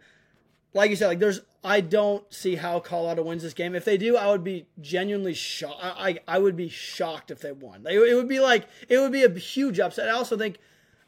[0.72, 3.74] Like you said, like there's I don't see how Colorado wins this game.
[3.74, 5.80] If they do, I would be genuinely shocked.
[5.82, 7.86] I, I, I would be shocked if they won.
[7.86, 10.08] It would be like it would be a huge upset.
[10.08, 10.56] I also think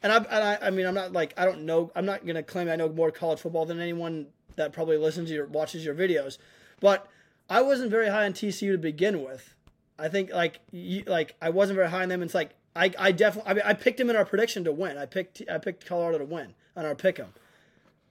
[0.03, 1.91] and I, and I, I mean, I'm not like I don't know.
[1.95, 5.33] I'm not gonna claim I know more college football than anyone that probably listens to
[5.33, 6.37] your watches your videos,
[6.79, 7.09] but
[7.49, 9.55] I wasn't very high on TCU to begin with.
[9.97, 12.21] I think like you, like I wasn't very high on them.
[12.21, 14.97] It's like I, I definitely I, mean, I picked them in our prediction to win.
[14.97, 17.33] I picked I picked Colorado to win on our pick 'em,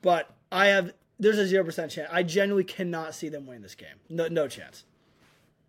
[0.01, 2.09] but I have there's a zero percent chance.
[2.13, 3.97] I genuinely cannot see them winning this game.
[4.09, 4.85] No no chance.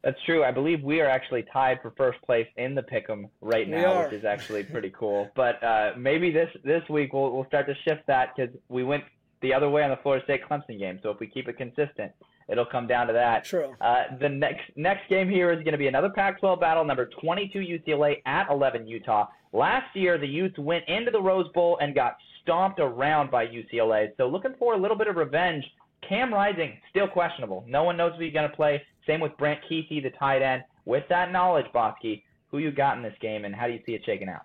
[0.04, 0.43] That's true.
[0.43, 4.13] I believe we are actually tied for first place in the pick'em right now, which
[4.13, 5.32] is actually pretty cool.
[5.36, 9.04] But uh, maybe this this week we'll we'll start to shift that because we went
[9.41, 10.99] the other way on the Florida State Clemson game.
[11.04, 12.12] So if we keep it consistent,
[12.47, 13.45] it'll come down to that.
[13.45, 13.75] True.
[13.81, 16.86] Uh, the next next game here is going to be another Pac-12 battle.
[16.86, 19.27] Number 22 UCLA at 11 Utah.
[19.53, 24.10] Last year the Utes went into the Rose Bowl and got stomped around by UCLA.
[24.17, 25.63] So looking for a little bit of revenge
[26.08, 27.63] Cam Rising, still questionable.
[27.67, 28.81] No one knows if he's going to play.
[29.08, 30.63] Same with Brant Kuithe, the tight end.
[30.86, 33.93] With that knowledge, Bosque, who you got in this game, and how do you see
[33.93, 34.43] it shaking out?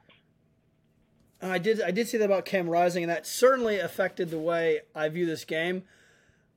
[1.42, 1.80] I did.
[1.80, 5.26] I did see that about Cam Rising, and that certainly affected the way I view
[5.26, 5.84] this game.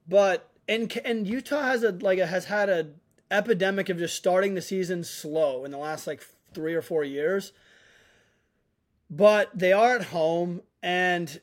[0.07, 2.87] But and and Utah has a like a, has had a
[3.31, 7.51] epidemic of just starting the season slow in the last like three or four years.
[9.09, 11.41] But they are at home, and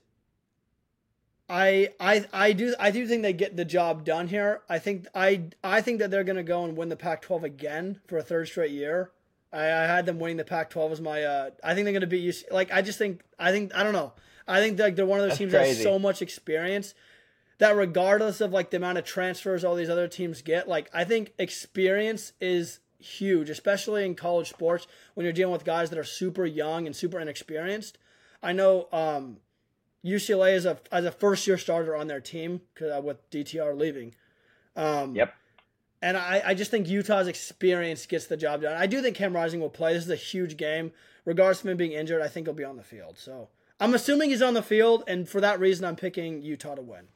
[1.48, 4.62] I I I do I do think they get the job done here.
[4.68, 8.00] I think I I think that they're going to go and win the Pac-12 again
[8.06, 9.10] for a third straight year.
[9.52, 11.24] I, I had them winning the Pac-12 as my.
[11.24, 13.82] Uh, I think they're going to be like like I just think I think I
[13.82, 14.12] don't know.
[14.48, 15.70] I think like they're one of those That's teams crazy.
[15.70, 16.94] that has so much experience
[17.60, 21.04] that regardless of like the amount of transfers all these other teams get, like I
[21.04, 26.04] think experience is huge, especially in college sports when you're dealing with guys that are
[26.04, 27.98] super young and super inexperienced.
[28.42, 29.36] I know um,
[30.04, 34.14] UCLA is a as a first year starter on their team uh, with DTR leaving.
[34.74, 35.34] Um, yep.
[36.00, 38.74] And I, I just think Utah's experience gets the job done.
[38.74, 39.92] I do think Cam Rising will play.
[39.92, 40.92] This is a huge game.
[41.26, 43.18] Regardless of him being injured, I think he'll be on the field.
[43.18, 46.80] So I'm assuming he's on the field, and for that reason, I'm picking Utah to
[46.80, 47.08] win.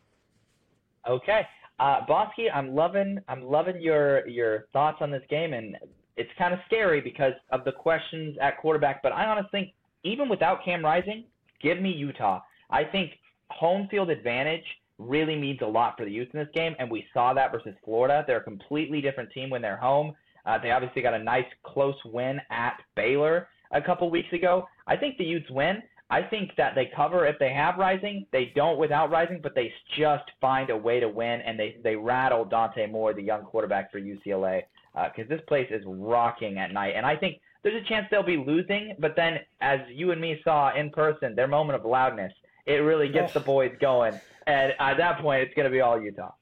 [1.08, 1.42] Okay,
[1.80, 5.76] uh, Bosque, I'm loving I'm loving your your thoughts on this game, and
[6.16, 9.02] it's kind of scary because of the questions at quarterback.
[9.02, 9.72] But I honestly think
[10.04, 11.24] even without Cam Rising,
[11.62, 12.40] give me Utah.
[12.70, 13.12] I think
[13.50, 14.64] home field advantage
[14.98, 17.74] really means a lot for the Utes in this game, and we saw that versus
[17.84, 18.24] Florida.
[18.26, 20.14] They're a completely different team when they're home.
[20.46, 24.68] Uh, they obviously got a nice close win at Baylor a couple weeks ago.
[24.86, 25.82] I think the Utes win.
[26.14, 28.26] I think that they cover if they have Rising.
[28.32, 31.96] They don't without Rising, but they just find a way to win, and they they
[31.96, 34.62] rattle Dante Moore, the young quarterback for UCLA,
[34.94, 36.94] because uh, this place is rocking at night.
[36.96, 40.40] And I think there's a chance they'll be losing, but then as you and me
[40.44, 42.32] saw in person, their moment of loudness
[42.66, 43.38] it really gets oh.
[43.38, 44.18] the boys going.
[44.46, 46.32] And at that point, it's going to be all Utah.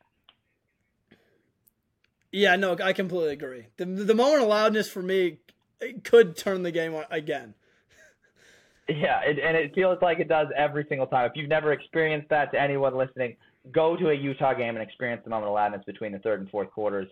[2.30, 3.66] Yeah, no, I completely agree.
[3.76, 5.38] The, the moment of loudness for me
[6.04, 7.54] could turn the game again.
[8.88, 11.26] Yeah, it, and it feels like it does every single time.
[11.26, 13.36] If you've never experienced that to anyone listening,
[13.70, 16.50] go to a Utah game and experience the moment of loudness between the third and
[16.50, 17.08] fourth quarters.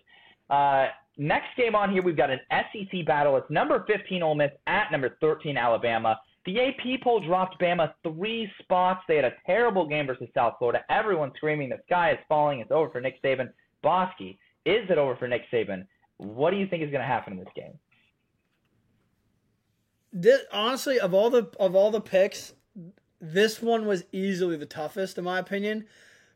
[0.49, 3.37] Uh, next game on here, we've got an SEC battle.
[3.37, 6.19] It's number 15 Ole Miss at number 13 Alabama.
[6.45, 9.01] The AP poll dropped Bama three spots.
[9.07, 10.83] They had a terrible game versus South Florida.
[10.89, 12.59] Everyone screaming the sky is falling.
[12.59, 13.51] It's over for Nick Saban.
[13.83, 14.21] Bosque,
[14.65, 15.85] is it over for Nick Saban?
[16.17, 17.73] What do you think is going to happen in this game?
[20.13, 22.53] This, honestly, of all the of all the picks,
[23.19, 25.85] this one was easily the toughest in my opinion,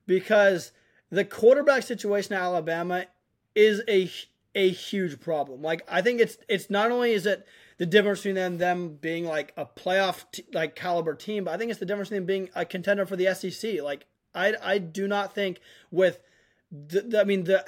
[0.07, 0.71] because
[1.09, 3.05] the quarterback situation at Alabama
[3.53, 4.09] is a
[4.55, 5.61] a huge problem.
[5.61, 7.45] Like I think it's it's not only is it
[7.77, 11.57] the difference between them them being like a playoff t- like caliber team, but I
[11.57, 13.81] think it's the difference between being a contender for the SEC.
[13.81, 15.59] Like I I do not think
[15.91, 16.19] with
[16.71, 17.65] the, the I mean the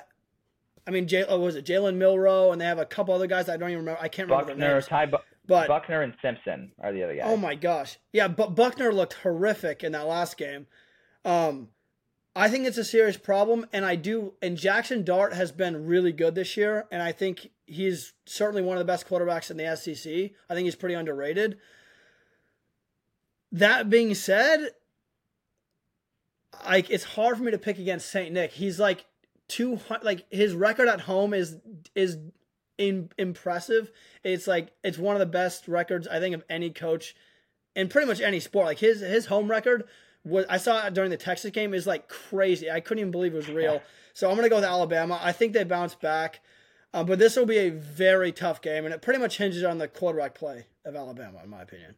[0.88, 3.50] I mean J, oh, was it Jalen Milroe and they have a couple other guys
[3.50, 4.88] I don't even remember I can't remember their names.
[4.88, 5.12] Ty
[5.48, 7.26] but Buchner and Simpson are the other guys.
[7.26, 10.68] Oh my gosh, yeah, but Buchner looked horrific in that last game.
[11.26, 11.70] Um,
[12.36, 14.34] I think it's a serious problem, and I do.
[14.42, 18.78] And Jackson Dart has been really good this year, and I think he's certainly one
[18.78, 20.32] of the best quarterbacks in the SEC.
[20.50, 21.58] I think he's pretty underrated.
[23.52, 24.70] That being said,
[26.66, 28.52] like it's hard for me to pick against Saint Nick.
[28.52, 29.06] He's like
[29.48, 31.58] two like his record at home is
[31.96, 32.18] is
[32.78, 33.92] in, impressive.
[34.24, 37.16] It's like it's one of the best records I think of any coach
[37.76, 38.66] in pretty much any sport.
[38.66, 39.86] Like his his home record
[40.24, 42.70] was I saw during the Texas game is like crazy.
[42.70, 43.82] I couldn't even believe it was real.
[44.14, 45.20] So I'm gonna go with Alabama.
[45.22, 46.42] I think they bounce back,
[46.94, 49.78] um, but this will be a very tough game, and it pretty much hinges on
[49.78, 51.96] the quarterback play of Alabama, in my opinion.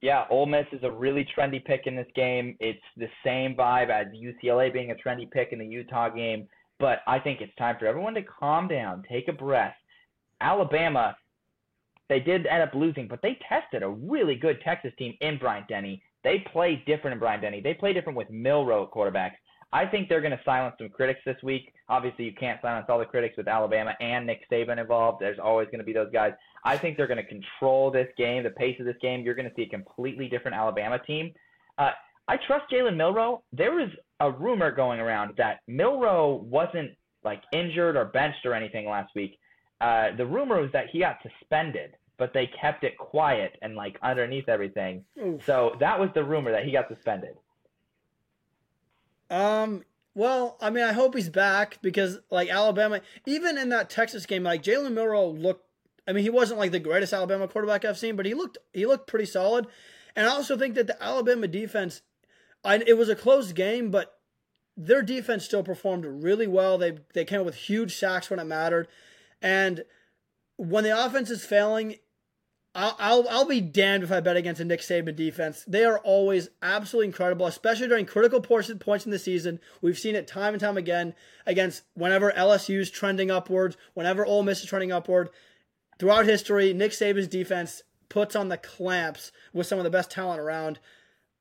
[0.00, 2.56] Yeah, Ole Miss is a really trendy pick in this game.
[2.58, 6.48] It's the same vibe as UCLA being a trendy pick in the Utah game,
[6.82, 9.74] but I think it's time for everyone to calm down, take a breath.
[10.42, 11.16] Alabama,
[12.10, 15.68] they did end up losing, but they tested a really good Texas team in Bryant
[15.68, 17.60] Denny they play different in Bryant Denny.
[17.60, 19.34] They play different with Milroe quarterbacks.
[19.74, 21.72] I think they're going to silence some critics this week.
[21.88, 25.20] Obviously, you can't silence all the critics with Alabama and Nick Saban involved.
[25.20, 26.32] There's always going to be those guys.
[26.64, 29.22] I think they're going to control this game, the pace of this game.
[29.22, 31.32] You're going to see a completely different Alabama team.
[31.78, 31.92] Uh,
[32.28, 33.42] I trust Jalen Milroe.
[33.52, 36.92] There was a rumor going around that Milroe wasn't
[37.24, 39.38] like injured or benched or anything last week.
[39.80, 43.98] Uh, the rumor was that he got suspended but they kept it quiet and like
[44.00, 45.04] underneath everything.
[45.20, 45.44] Oof.
[45.44, 47.36] So that was the rumor that he got suspended.
[49.28, 49.82] Um.
[50.14, 54.44] Well, I mean, I hope he's back because like Alabama, even in that Texas game,
[54.44, 55.66] like Jalen Milroe looked.
[56.06, 58.86] I mean, he wasn't like the greatest Alabama quarterback I've seen, but he looked he
[58.86, 59.66] looked pretty solid.
[60.14, 62.02] And I also think that the Alabama defense,
[62.64, 64.18] I, it was a close game, but
[64.76, 66.78] their defense still performed really well.
[66.78, 68.88] They they came up with huge sacks when it mattered,
[69.40, 69.84] and
[70.56, 71.96] when the offense is failing,
[72.74, 75.64] I'll, I'll, I'll be damned if I bet against a Nick Saban defense.
[75.66, 79.60] They are always absolutely incredible, especially during critical portion, points in the season.
[79.82, 84.42] We've seen it time and time again against whenever LSU is trending upwards, whenever Ole
[84.42, 85.28] Miss is trending upward.
[85.98, 90.40] Throughout history, Nick Saban's defense puts on the clamps with some of the best talent
[90.40, 90.78] around.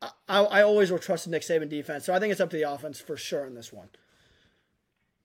[0.01, 2.57] I, I always will trust the Nick Saban defense, so I think it's up to
[2.57, 3.89] the offense for sure in this one.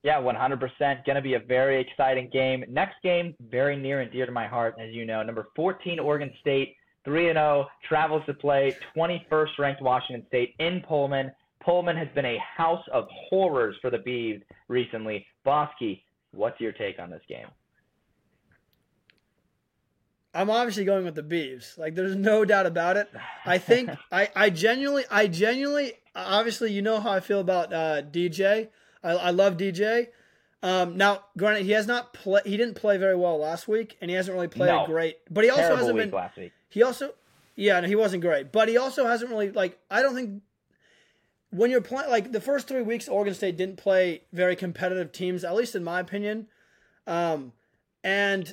[0.03, 1.05] Yeah, 100%.
[1.05, 2.65] Going to be a very exciting game.
[2.69, 5.23] Next game, very near and dear to my heart, as you know.
[5.23, 11.33] Number 14, Oregon State, 3 0, travels to play 21st ranked Washington State in Pullman.
[11.61, 15.27] Pullman has been a house of horrors for the Bees recently.
[15.45, 15.99] Bosque,
[16.33, 17.49] what's your take on this game?
[20.37, 21.79] I'm obviously going with the Beavs.
[21.79, 23.11] Like, there's no doubt about it.
[23.45, 28.03] I think I, I genuinely, I genuinely, obviously, you know how I feel about uh,
[28.03, 28.69] DJ.
[29.03, 30.09] I, I love DJ.
[30.63, 32.43] Um, now, granted, he has not play.
[32.45, 34.87] He didn't play very well last week, and he hasn't really played no.
[34.87, 35.17] great.
[35.31, 36.11] But he also Terrible hasn't been.
[36.11, 36.53] Last week.
[36.69, 37.15] He also,
[37.55, 38.53] yeah, no, he wasn't great.
[38.53, 39.79] But he also hasn't really like.
[39.91, 40.43] I don't think
[41.51, 45.45] when you're playing like the first three weeks, Oregon State didn't play very competitive teams,
[45.45, 46.49] at least in my opinion.
[47.07, 47.53] Um,
[48.03, 48.53] and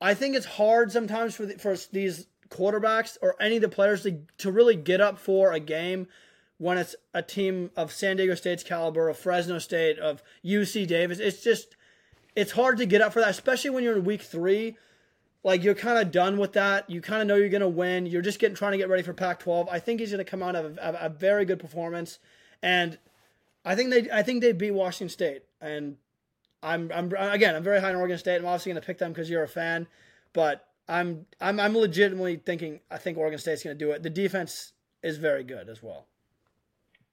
[0.00, 4.02] I think it's hard sometimes for the, for these quarterbacks or any of the players
[4.02, 6.06] to to really get up for a game
[6.58, 11.18] when it's a team of San Diego State's caliber, of Fresno State, of UC Davis.
[11.18, 11.76] It's just
[12.36, 14.76] it's hard to get up for that, especially when you're in week three.
[15.42, 16.88] Like you're kind of done with that.
[16.88, 18.06] You kind of know you're going to win.
[18.06, 19.68] You're just getting trying to get ready for Pac-12.
[19.70, 22.18] I think he's going to come out of a, a, very good performance,
[22.62, 22.98] and
[23.62, 25.42] I think they I think they beat Washington State.
[25.60, 25.96] And
[26.64, 28.36] I'm I'm again I'm very high on Oregon State.
[28.36, 29.86] I'm obviously going to pick them because you're a fan,
[30.32, 34.02] but I'm I'm I'm legitimately thinking I think Oregon State's going to do it.
[34.02, 34.72] The defense
[35.02, 36.06] is very good as well.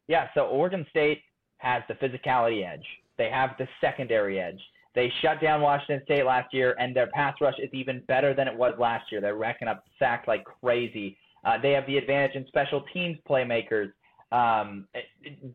[0.07, 1.21] Yeah, so Oregon State
[1.57, 2.85] has the physicality edge.
[3.17, 4.59] They have the secondary edge.
[4.95, 8.47] They shut down Washington State last year, and their pass rush is even better than
[8.47, 9.21] it was last year.
[9.21, 11.17] They're racking up sacks like crazy.
[11.45, 13.91] Uh, they have the advantage in special teams playmakers.
[14.31, 14.87] Um,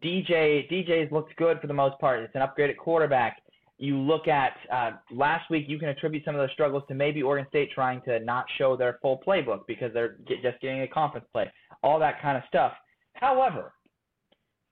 [0.02, 2.20] DJ DJ's looked good for the most part.
[2.20, 3.42] It's an upgraded quarterback.
[3.78, 7.22] You look at uh, last week, you can attribute some of those struggles to maybe
[7.22, 10.88] Oregon State trying to not show their full playbook because they're get, just getting a
[10.88, 11.50] conference play,
[11.82, 12.72] all that kind of stuff.
[13.14, 13.72] However,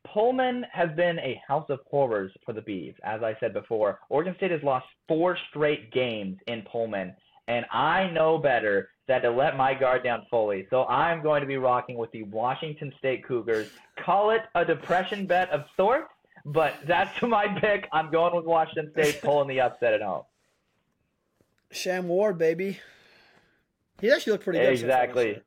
[0.07, 2.95] Pullman has been a house of horrors for the Bees.
[3.05, 7.15] As I said before, Oregon State has lost four straight games in Pullman,
[7.49, 10.67] and I know better than to let my guard down fully.
[10.71, 13.71] So I'm going to be rocking with the Washington State Cougars.
[13.99, 16.11] Call it a depression bet of sorts,
[16.45, 17.89] but that's my pick.
[17.93, 20.23] I'm going with Washington State pulling the upset at home.
[21.71, 22.79] Sham Ward, baby.
[24.01, 24.73] He actually looked pretty good.
[24.73, 25.43] Exactly.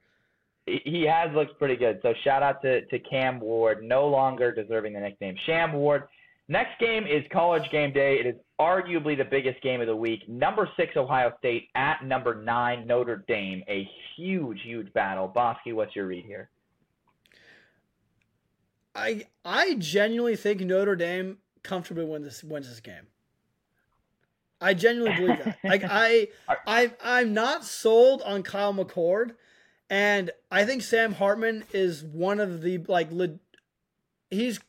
[0.65, 1.99] He has looked pretty good.
[2.01, 6.03] So shout out to, to Cam Ward, no longer deserving the nickname Sham Ward.
[6.49, 8.17] Next game is College Game Day.
[8.19, 10.27] It is arguably the biggest game of the week.
[10.29, 13.63] Number six Ohio State at number nine Notre Dame.
[13.67, 15.27] A huge, huge battle.
[15.27, 16.49] Bosque, what's your read here?
[18.97, 23.07] I I genuinely think Notre Dame comfortably wins this wins this game.
[24.59, 25.59] I genuinely believe that.
[25.63, 26.29] like I
[26.65, 29.35] I I'm not sold on Kyle McCord
[29.89, 33.09] and I think Sam Hartman is one of the like
[34.31, 34.59] he's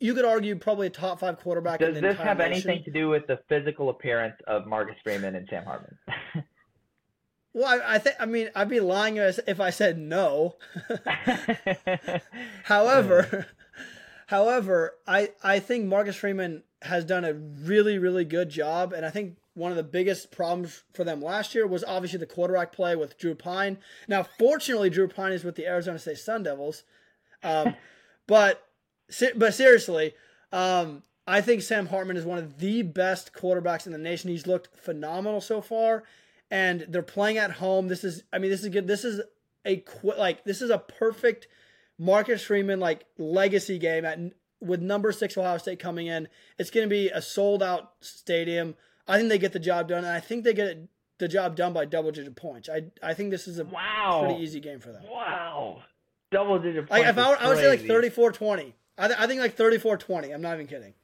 [0.00, 1.80] you could argue probably a top five quarterback.
[1.80, 2.52] Does this have nation.
[2.52, 5.98] anything to do with the physical appearance of Marcus Freeman and Sam Hartman?
[7.52, 10.56] well, I, I think I mean I'd be lying if I said no.
[12.64, 13.46] however,
[14.26, 19.10] however, I I think Marcus Freeman has done a really really good job, and I
[19.10, 22.94] think one of the biggest problems for them last year was obviously the quarterback play
[22.96, 23.78] with Drew Pyne.
[24.08, 26.84] Now, fortunately, Drew Pyne is with the Arizona State Sun Devils.
[27.42, 27.74] Um,
[28.26, 28.66] but
[29.36, 30.14] but seriously,
[30.52, 34.30] um, I think Sam Hartman is one of the best quarterbacks in the nation.
[34.30, 36.04] He's looked phenomenal so far,
[36.50, 37.88] and they're playing at home.
[37.88, 38.86] This is, I mean, this is good.
[38.86, 39.20] This is
[39.66, 39.84] a
[40.16, 41.48] like this is a perfect
[41.98, 44.18] Marcus Freeman like legacy game at
[44.60, 46.28] with number six Ohio State coming in.
[46.58, 48.74] It's going to be a sold out stadium.
[49.06, 51.72] I think they get the job done, and I think they get the job done
[51.72, 52.68] by double digit points.
[52.68, 54.24] I I think this is a wow.
[54.24, 55.02] pretty easy game for them.
[55.10, 55.82] Wow,
[56.30, 56.90] double digit points.
[56.90, 58.72] Like if I, I would say like 34-20.
[58.98, 60.34] I, th- I think like 34-20.
[60.34, 60.94] I'm not even kidding.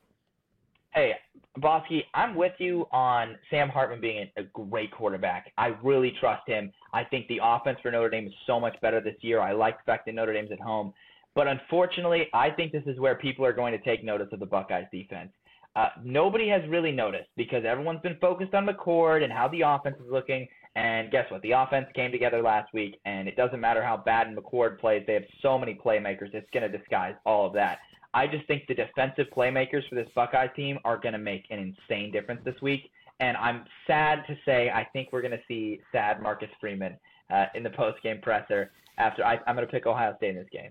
[0.90, 1.14] Hey,
[1.58, 5.52] Bosque, I'm with you on Sam Hartman being a great quarterback.
[5.56, 6.72] I really trust him.
[6.92, 9.40] I think the offense for Notre Dame is so much better this year.
[9.40, 10.92] I like the fact that Notre Dame's at home.
[11.34, 14.46] But unfortunately, I think this is where people are going to take notice of the
[14.46, 15.30] Buckeyes defense.
[15.76, 19.96] Uh, nobody has really noticed because everyone's been focused on McCord and how the offense
[20.00, 20.48] is looking.
[20.74, 21.42] And guess what?
[21.42, 25.04] The offense came together last week, and it doesn't matter how bad McCord plays.
[25.06, 26.34] They have so many playmakers.
[26.34, 27.78] It's going to disguise all of that.
[28.16, 31.58] I just think the defensive playmakers for this Buckeye team are going to make an
[31.58, 32.90] insane difference this week.
[33.20, 36.96] And I'm sad to say I think we're going to see sad Marcus Freeman
[37.30, 40.36] uh, in the post game presser after I, I'm going to pick Ohio State in
[40.36, 40.70] this game.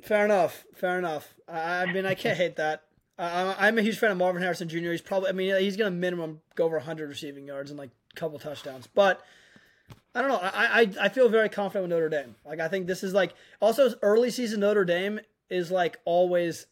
[0.00, 0.64] Fair enough.
[0.74, 1.34] Fair enough.
[1.46, 2.84] I, I mean, I can't hate that.
[3.18, 4.92] I'm a huge fan of Marvin Harrison Jr.
[4.92, 7.90] He's probably, I mean, he's going to minimum go over 100 receiving yards and like
[8.12, 8.88] a couple touchdowns.
[8.92, 9.22] But
[10.14, 10.40] I don't know.
[10.42, 12.34] I, I I feel very confident with Notre Dame.
[12.44, 16.66] Like I think this is like also early season Notre Dame is like always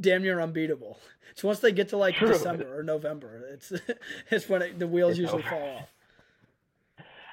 [0.00, 0.98] damn near unbeatable.
[1.34, 2.28] So once they get to like True.
[2.28, 3.72] December or November, it's
[4.30, 5.48] it's when it, the wheels it's usually over.
[5.50, 5.88] fall off.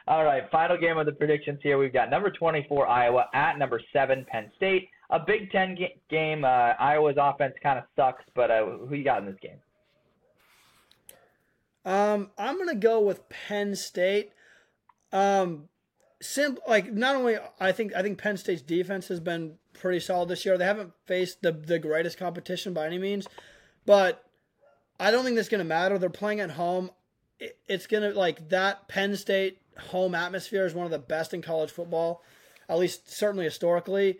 [0.07, 1.77] All right, final game of the predictions here.
[1.77, 4.87] We've got number 24 Iowa at number seven Penn State.
[5.09, 6.45] A Big Ten ga- game.
[6.45, 9.59] Uh, Iowa's offense kind of sucks, but uh, who you got in this game?
[11.85, 14.31] Um, I'm gonna go with Penn State.
[15.11, 15.69] Um,
[16.21, 20.29] simple like not only I think I think Penn State's defense has been pretty solid
[20.29, 20.57] this year.
[20.57, 23.27] They haven't faced the the greatest competition by any means,
[23.85, 24.25] but
[24.99, 25.97] I don't think that's going to matter.
[25.97, 26.91] They're playing at home.
[27.39, 31.33] It, it's going to like that Penn State home atmosphere is one of the best
[31.33, 32.21] in college football,
[32.67, 34.19] at least certainly historically.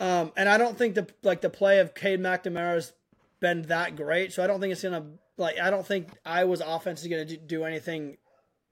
[0.00, 2.92] Um, and I don't think the like the play of Cade McNamara has
[3.40, 5.06] been that great, so I don't think it's gonna
[5.36, 8.16] like I don't think Iowa's offense is gonna do anything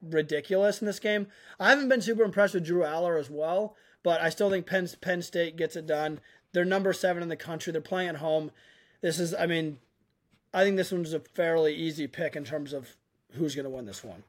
[0.02, 1.28] ridiculous in this game.
[1.58, 4.88] I haven't been super impressed with Drew Allar as well, but I still think Penn
[5.00, 6.20] Penn State gets it done.
[6.52, 7.72] They're number seven in the country.
[7.72, 8.50] They're playing at home.
[9.00, 9.78] This is, I mean,
[10.54, 12.96] I think this one's a fairly easy pick in terms of
[13.32, 14.22] who's going to win this one.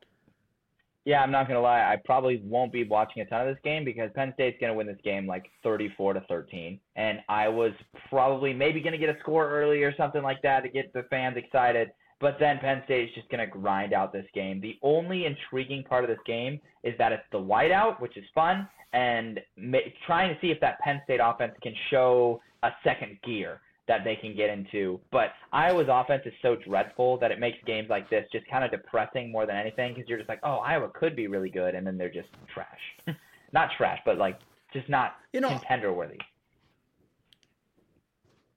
[1.07, 1.80] Yeah, I'm not gonna lie.
[1.89, 4.88] I probably won't be watching a ton of this game because Penn State's gonna win
[4.88, 7.72] this game like 34 to 13, and I was
[8.09, 11.38] probably maybe gonna get a score early or something like that to get the fans
[11.38, 11.91] excited.
[12.20, 14.59] But then Penn State is just going to grind out this game.
[14.59, 18.68] The only intriguing part of this game is that it's the whiteout, which is fun,
[18.93, 23.61] and ma- trying to see if that Penn State offense can show a second gear
[23.88, 24.99] that they can get into.
[25.11, 28.72] But Iowa's offense is so dreadful that it makes games like this just kind of
[28.72, 31.86] depressing more than anything because you're just like, oh, Iowa could be really good, and
[31.86, 33.15] then they're just trash.
[33.53, 34.39] not trash, but like
[34.74, 36.18] just not you know, contender worthy.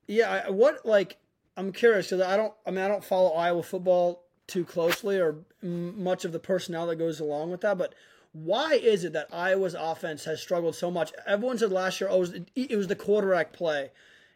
[0.08, 1.18] Yeah, what like
[1.57, 2.53] I'm curious because I don't.
[2.66, 6.96] I mean, I don't follow Iowa football too closely or much of the personnel that
[6.96, 7.78] goes along with that.
[7.78, 7.94] But
[8.32, 11.12] why is it that Iowa's offense has struggled so much?
[11.26, 13.90] Everyone said last year, oh, it was, it was the quarterback play.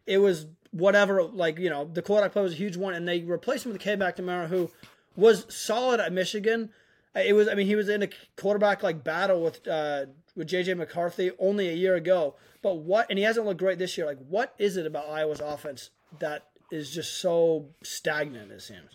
[0.06, 3.20] It was whatever, like you know, the quarterback play was a huge one, and they
[3.20, 4.70] replaced him with Cade McNamara, who
[5.16, 6.70] was solid at Michigan.
[7.14, 10.06] It was, I mean, he was in a quarterback like battle with uh,
[10.36, 12.34] with JJ McCarthy only a year ago.
[12.60, 14.06] But what, and he hasn't looked great this year.
[14.06, 18.90] Like, what is it about Iowa's offense that is just so stagnant, it seems.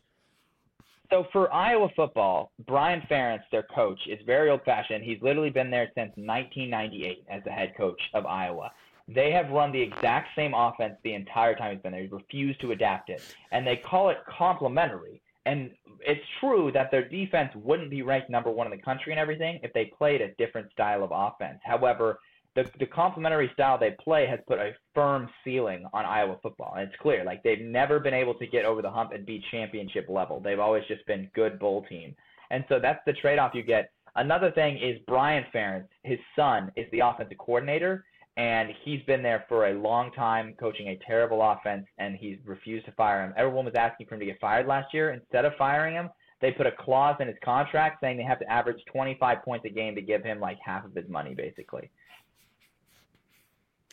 [1.10, 5.04] So for Iowa football, Brian Ferentz, their coach, is very old-fashioned.
[5.04, 8.72] He's literally been there since 1998 as the head coach of Iowa.
[9.08, 12.04] They have run the exact same offense the entire time he's been there.
[12.04, 15.20] He's refused to adapt it, and they call it complementary.
[15.48, 19.20] And it's true that their defense wouldn't be ranked number one in the country and
[19.20, 21.60] everything if they played a different style of offense.
[21.64, 22.20] However,
[22.56, 26.88] the the complementary style they play has put a firm ceiling on Iowa football, and
[26.88, 27.24] it's clear.
[27.24, 30.40] Like they've never been able to get over the hump and be championship level.
[30.40, 32.16] They've always just been good bowl team,
[32.52, 33.92] and so that's the trade off you get.
[34.16, 38.06] Another thing is Brian Ferentz, his son, is the offensive coordinator,
[38.38, 42.86] and he's been there for a long time, coaching a terrible offense, and he's refused
[42.86, 43.34] to fire him.
[43.38, 45.12] Everyone was asking for him to get fired last year.
[45.12, 46.10] Instead of firing him,
[46.42, 49.70] they put a clause in his contract saying they have to average 25 points a
[49.70, 51.92] game to give him like half of his money, basically.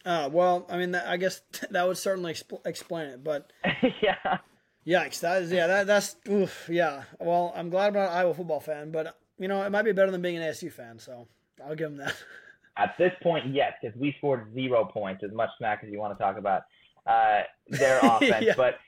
[0.07, 3.53] Uh, well, I mean, that, I guess that would certainly expl- explain it, but
[4.01, 4.39] yeah,
[4.87, 5.21] yikes!
[5.21, 7.03] That is yeah, that that's oof, yeah.
[7.19, 9.91] Well, I'm glad I'm not an Iowa football fan, but you know, it might be
[9.91, 11.27] better than being an ASU fan, so
[11.63, 12.15] I'll give them that.
[12.79, 16.17] At this point, yes, because we scored zero points, as much smack as you want
[16.17, 16.63] to talk about
[17.07, 18.55] uh, their offense, yeah.
[18.57, 18.79] but.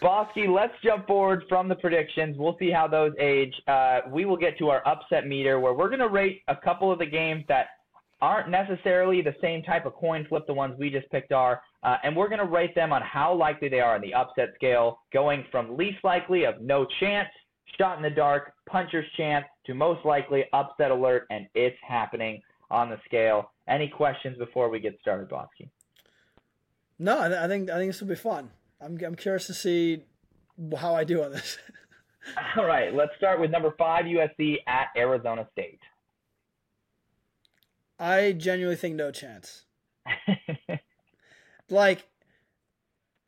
[0.00, 2.36] Bosque, let's jump forward from the predictions.
[2.36, 3.54] We'll see how those age.
[3.68, 6.90] Uh, we will get to our upset meter where we're going to rate a couple
[6.90, 7.68] of the games that
[8.22, 11.96] aren't necessarily the same type of coin flip the ones we just picked are, uh,
[12.04, 15.00] and we're going to rate them on how likely they are on the upset scale,
[15.12, 17.28] going from least likely of no chance,
[17.76, 22.88] shot in the dark, puncher's chance, to most likely upset alert, and it's happening on
[22.88, 23.50] the scale.
[23.68, 25.68] Any questions before we get started, Bosque?
[26.98, 28.50] No, I, think I think this will be fun.
[28.80, 30.04] I'm I'm curious to see
[30.78, 31.58] how I do on this.
[32.56, 35.80] All right, let's start with number five USC at Arizona State.
[38.02, 39.62] I genuinely think no chance.
[41.70, 42.08] like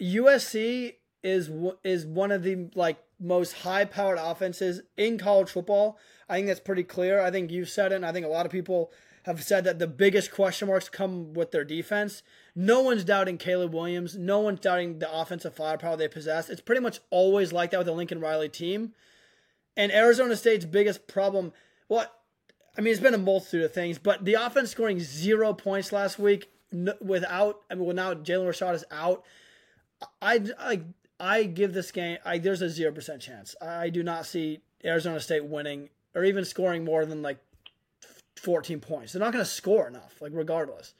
[0.02, 1.48] USC is
[1.84, 5.96] is one of the like most high powered offenses in college football.
[6.28, 7.20] I think that's pretty clear.
[7.20, 8.90] I think you've said it, and I think a lot of people
[9.26, 12.24] have said that the biggest question marks come with their defense.
[12.56, 14.18] no one's doubting Caleb Williams.
[14.18, 16.50] No one's doubting the offensive firepower they possess.
[16.50, 18.92] It's pretty much always like that with the Lincoln Riley team.
[19.76, 21.52] And Arizona State's biggest problem,
[21.88, 22.10] well,
[22.76, 26.18] I mean, it's been a multitude of things, but the offense scoring zero points last
[26.18, 26.50] week
[27.00, 29.24] without, I mean, without Jalen Rashad is out.
[30.20, 30.80] I, I,
[31.20, 33.54] I give this game, I, there's a 0% chance.
[33.62, 37.38] I do not see Arizona State winning or even scoring more than like
[38.36, 39.12] 14 points.
[39.12, 40.94] They're not going to score enough, like, regardless.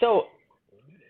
[0.00, 0.26] So,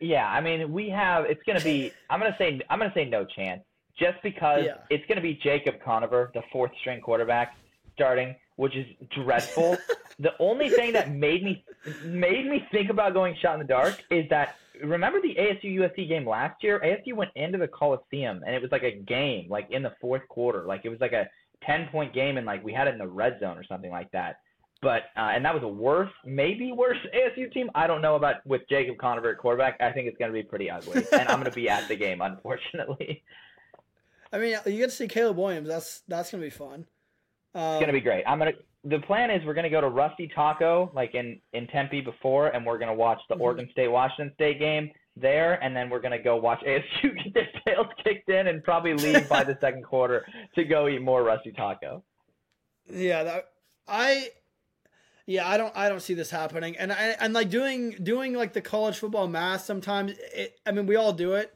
[0.00, 2.90] yeah, I mean, we have, it's going to be, I'm going to say, I'm going
[2.90, 3.62] to say no chance
[3.98, 4.74] just because yeah.
[4.90, 7.54] it's going to be Jacob Conover, the fourth string quarterback,
[7.94, 9.76] starting, which is dreadful.
[10.18, 11.64] the only thing that made me
[12.04, 16.08] made me think about going shot in the dark is that remember the ASU USC
[16.08, 16.80] game last year?
[16.80, 20.26] ASU went into the Coliseum and it was like a game, like in the fourth
[20.28, 21.28] quarter, like it was like a
[21.64, 24.10] ten point game and like we had it in the red zone or something like
[24.12, 24.40] that.
[24.82, 27.70] But uh, and that was a worse, maybe worse ASU team.
[27.74, 29.80] I don't know about with Jacob Conover at quarterback.
[29.80, 31.96] I think it's going to be pretty ugly, and I'm going to be at the
[31.96, 33.22] game, unfortunately.
[34.32, 35.68] I mean, you get to see Caleb Williams.
[35.68, 36.86] That's that's going to be fun.
[37.56, 38.24] Um, it's going to be great.
[38.26, 38.52] I'm gonna.
[38.84, 42.48] The plan is we're going to go to Rusty Taco, like in in Tempe before,
[42.48, 43.42] and we're going to watch the mm-hmm.
[43.42, 47.48] Oregon State Washington State game there, and then we're gonna go watch ASU get their
[47.66, 51.52] tails kicked in and probably leave by the second quarter to go eat more rusty
[51.52, 52.02] taco.
[52.88, 53.48] Yeah, that
[53.88, 54.28] I
[55.26, 56.76] yeah, I don't I don't see this happening.
[56.76, 60.86] And I and like doing doing like the college football math sometimes it, I mean
[60.86, 61.52] we all do it.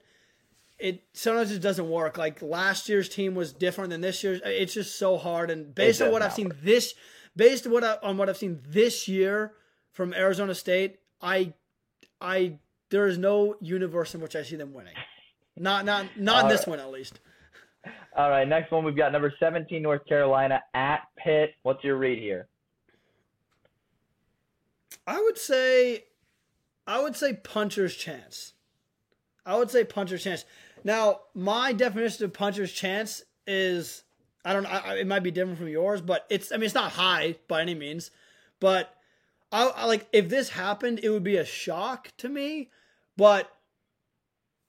[0.80, 2.16] It sometimes it doesn't work.
[2.16, 4.40] Like last year's team was different than this year's.
[4.44, 6.94] It's just so hard and based on what I've seen this
[7.36, 9.52] based on what I, on what I've seen this year
[9.92, 11.52] from Arizona State, I
[12.20, 12.58] I
[12.90, 14.94] there is no universe in which I see them winning.
[15.56, 17.20] Not not not this one at least.
[18.16, 21.54] All right, next one we've got number 17 North Carolina at Pitt.
[21.62, 22.48] What's your read here?
[25.06, 26.04] I would say,
[26.86, 28.54] I would say puncher's chance.
[29.44, 30.44] I would say puncher's chance.
[30.84, 34.04] Now, my definition of puncher's chance is
[34.44, 34.80] I don't know.
[34.94, 37.74] It might be different from yours, but it's I mean it's not high by any
[37.74, 38.10] means,
[38.58, 38.94] but
[39.52, 42.70] I, I like if this happened, it would be a shock to me.
[43.16, 43.50] But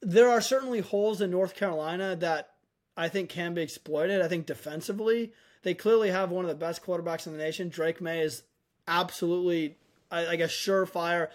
[0.01, 2.49] there are certainly holes in North Carolina that
[2.97, 4.21] I think can be exploited.
[4.21, 5.31] I think defensively,
[5.63, 7.69] they clearly have one of the best quarterbacks in the nation.
[7.69, 8.43] Drake Maye is
[8.87, 9.77] absolutely
[10.11, 11.29] I, guess surefire,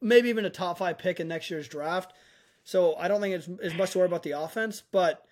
[0.00, 2.12] maybe even a top five pick in next year's draft.
[2.66, 5.24] So I don't think it's as much to worry about the offense, but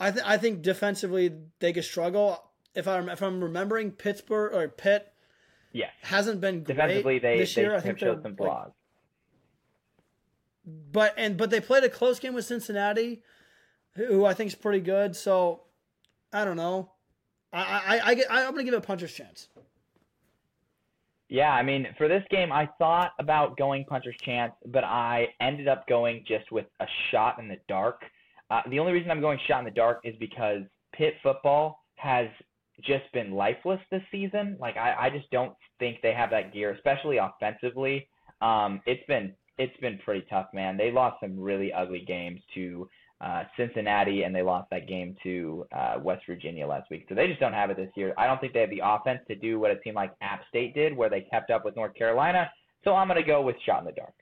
[0.00, 2.50] I th- I think defensively they could struggle.
[2.74, 5.12] If I'm if I'm remembering Pittsburgh or Pitt,
[5.70, 7.20] yeah, hasn't been great defensively.
[7.20, 7.70] They this year.
[7.70, 8.72] They I think showed some flaws.
[10.66, 13.22] Like, but and but they played a close game with Cincinnati,
[13.94, 15.14] who I think is pretty good.
[15.14, 15.60] So
[16.32, 16.90] I don't know.
[17.52, 19.46] I I, I, get, I'm gonna give it a puncher's chance.
[21.32, 25.66] Yeah, I mean, for this game, I thought about going puncher's chance, but I ended
[25.66, 28.02] up going just with a shot in the dark.
[28.50, 30.60] Uh, the only reason I'm going shot in the dark is because
[30.92, 32.26] Pitt football has
[32.82, 34.58] just been lifeless this season.
[34.60, 38.06] Like, I, I just don't think they have that gear, especially offensively.
[38.42, 40.76] Um, it's been it's been pretty tough, man.
[40.76, 42.90] They lost some really ugly games to
[43.22, 47.06] uh, Cincinnati, and they lost that game to uh, West Virginia last week.
[47.08, 48.12] So they just don't have it this year.
[48.18, 50.74] I don't think they have the offense to do what a team like App State
[50.74, 52.50] did, where they kept up with North Carolina.
[52.84, 54.14] So I'm going to go with shot in the dark.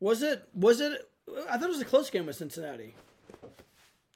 [0.00, 0.48] Was it?
[0.54, 1.10] Was it?
[1.50, 2.94] I thought it was a close game with Cincinnati.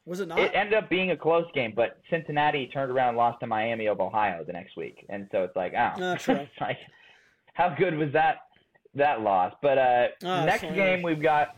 [0.06, 0.38] Was it not?
[0.38, 3.86] It ended up being a close game, but Cincinnati turned around and lost to Miami
[3.86, 6.46] of Ohio the next week, and so it's like, oh, uh, true.
[6.60, 6.78] like,
[7.52, 8.36] how good was that
[8.94, 9.52] that loss?
[9.60, 11.56] But uh, oh, next game we've got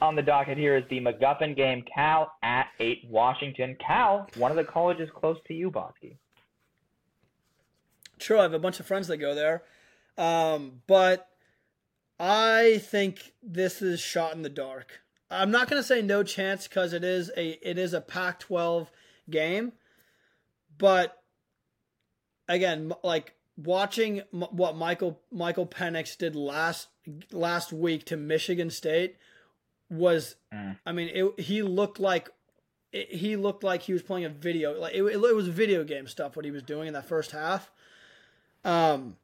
[0.00, 3.76] on the docket here is the MacGuffin game, Cal at 8 Washington.
[3.84, 6.16] Cal, one of the colleges close to you, Bosque.
[8.18, 9.62] True, I have a bunch of friends that go there.
[10.18, 11.28] Um, but
[12.18, 15.00] I think this is shot in the dark.
[15.30, 18.86] I'm not going to say no chance because it is a it is a Pac-12
[19.28, 19.72] game,
[20.78, 21.20] but
[22.48, 26.88] again, like watching what Michael Michael Penix did last
[27.32, 29.16] last week to Michigan State
[29.90, 30.76] was mm.
[30.84, 32.30] I mean it, he looked like
[32.92, 36.06] it, he looked like he was playing a video like it, it, was video game
[36.06, 37.70] stuff what he was doing in that first half.
[38.64, 39.16] Um,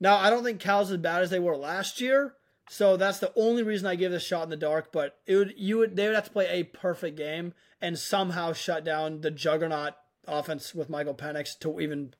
[0.00, 2.34] now I don't think Cal's as bad as they were last year,
[2.68, 4.92] so that's the only reason I give this shot in the dark.
[4.92, 8.52] But it would you would they would have to play a perfect game and somehow
[8.52, 9.94] shut down the juggernaut
[10.26, 12.14] offense with Michael Penix to even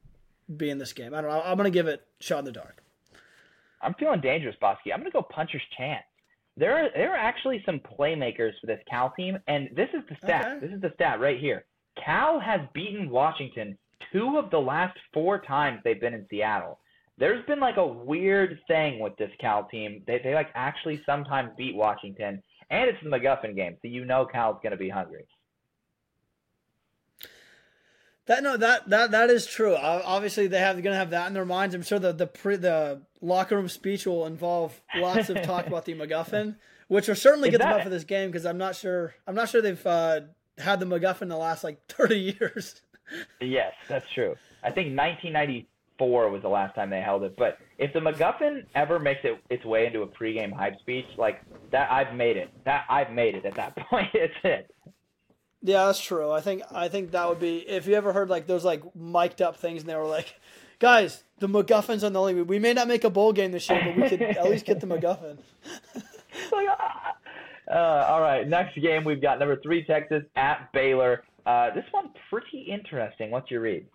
[0.54, 1.12] be in this game.
[1.12, 1.42] I don't know.
[1.44, 2.82] I'm gonna give it shot in the dark.
[3.82, 4.80] I'm feeling dangerous, Bosque.
[4.92, 6.04] I'm gonna go puncher's chance
[6.58, 10.16] there are there are actually some playmakers for this Cal team, and this is the
[10.24, 10.56] stat.
[10.56, 10.66] Okay.
[10.66, 11.64] This is the stat right here.
[12.04, 13.78] Cal has beaten Washington
[14.12, 16.78] two of the last four times they've been in Seattle.
[17.18, 20.02] there's been like a weird thing with this Cal team.
[20.06, 24.26] They they like actually sometimes beat Washington, and it's the MacGuffin game, so you know
[24.26, 25.26] Cal's gonna be hungry.
[28.28, 29.74] That no, that that that is true.
[29.74, 31.74] Obviously, they have going to have that in their minds.
[31.74, 35.86] I'm sure the the pre, the locker room speech will involve lots of talk about
[35.86, 36.56] the MacGuffin,
[36.88, 39.48] which will certainly get them up for this game because I'm not sure I'm not
[39.48, 40.20] sure they've uh,
[40.58, 42.82] had the MacGuffin the last like 30 years.
[43.40, 44.36] yes, that's true.
[44.62, 47.34] I think 1994 was the last time they held it.
[47.34, 51.40] But if the MacGuffin ever makes it its way into a pregame hype speech, like
[51.70, 52.50] that, I've made it.
[52.66, 53.46] That I've made it.
[53.46, 54.70] At that point, it's it.
[55.62, 56.30] Yeah, that's true.
[56.30, 59.42] I think I think that would be if you ever heard like those like mic'd
[59.42, 60.38] up things and they were like,
[60.78, 63.80] guys, the MacGuffins on the only we may not make a bowl game this year,
[63.84, 65.38] but we could at least get the MacGuffin.
[66.52, 66.68] like,
[67.70, 71.24] uh, all right, next game we've got number three Texas at Baylor.
[71.44, 73.30] Uh, this one pretty interesting.
[73.30, 73.86] What's your read?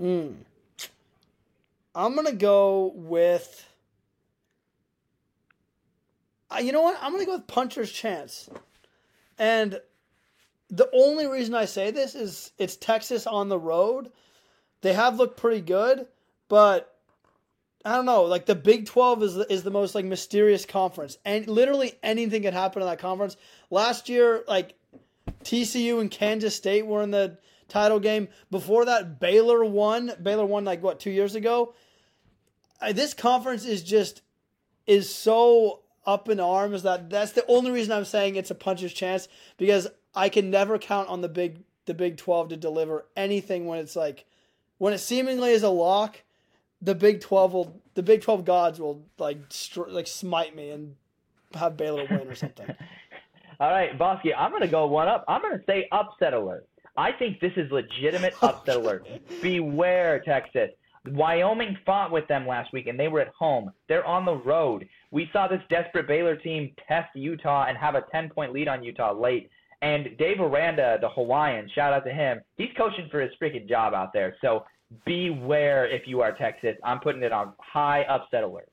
[0.00, 0.34] Mm.
[1.94, 3.68] I'm gonna go with.
[6.50, 6.98] Uh, you know what?
[7.00, 8.50] I'm gonna go with puncher's chance,
[9.38, 9.80] and
[10.70, 14.10] the only reason I say this is it's Texas on the road.
[14.80, 16.06] They have looked pretty good,
[16.48, 16.94] but
[17.84, 18.22] I don't know.
[18.24, 22.42] Like the Big Twelve is the, is the most like mysterious conference, and literally anything
[22.42, 23.36] can happen in that conference.
[23.70, 24.74] Last year, like
[25.44, 27.38] TCU and Kansas State were in the
[27.68, 28.28] title game.
[28.50, 30.12] Before that, Baylor won.
[30.22, 31.74] Baylor won like what two years ago.
[32.92, 34.22] This conference is just
[34.86, 38.92] is so up in arms that that's the only reason I'm saying it's a puncher's
[38.92, 43.66] chance because I can never count on the big the Big 12 to deliver anything
[43.66, 44.24] when it's like
[44.78, 46.22] when it seemingly is a lock.
[46.80, 50.96] The Big 12 will the Big 12 gods will like str- like smite me and
[51.54, 52.66] have Baylor win or something.
[53.60, 55.24] All right, Bosque, I'm gonna go one up.
[55.28, 56.66] I'm gonna say upset alert.
[56.96, 59.06] I think this is legitimate upset alert.
[59.42, 60.70] Beware, Texas.
[61.10, 63.70] Wyoming fought with them last week, and they were at home.
[63.88, 64.88] They're on the road.
[65.10, 68.82] We saw this desperate Baylor team test Utah and have a 10 point lead on
[68.82, 69.50] Utah late.
[69.84, 72.40] And Dave Aranda, the Hawaiian, shout out to him.
[72.56, 74.34] He's coaching for his freaking job out there.
[74.40, 74.64] So
[75.04, 76.74] beware if you are Texas.
[76.82, 78.70] I'm putting it on high upset alert.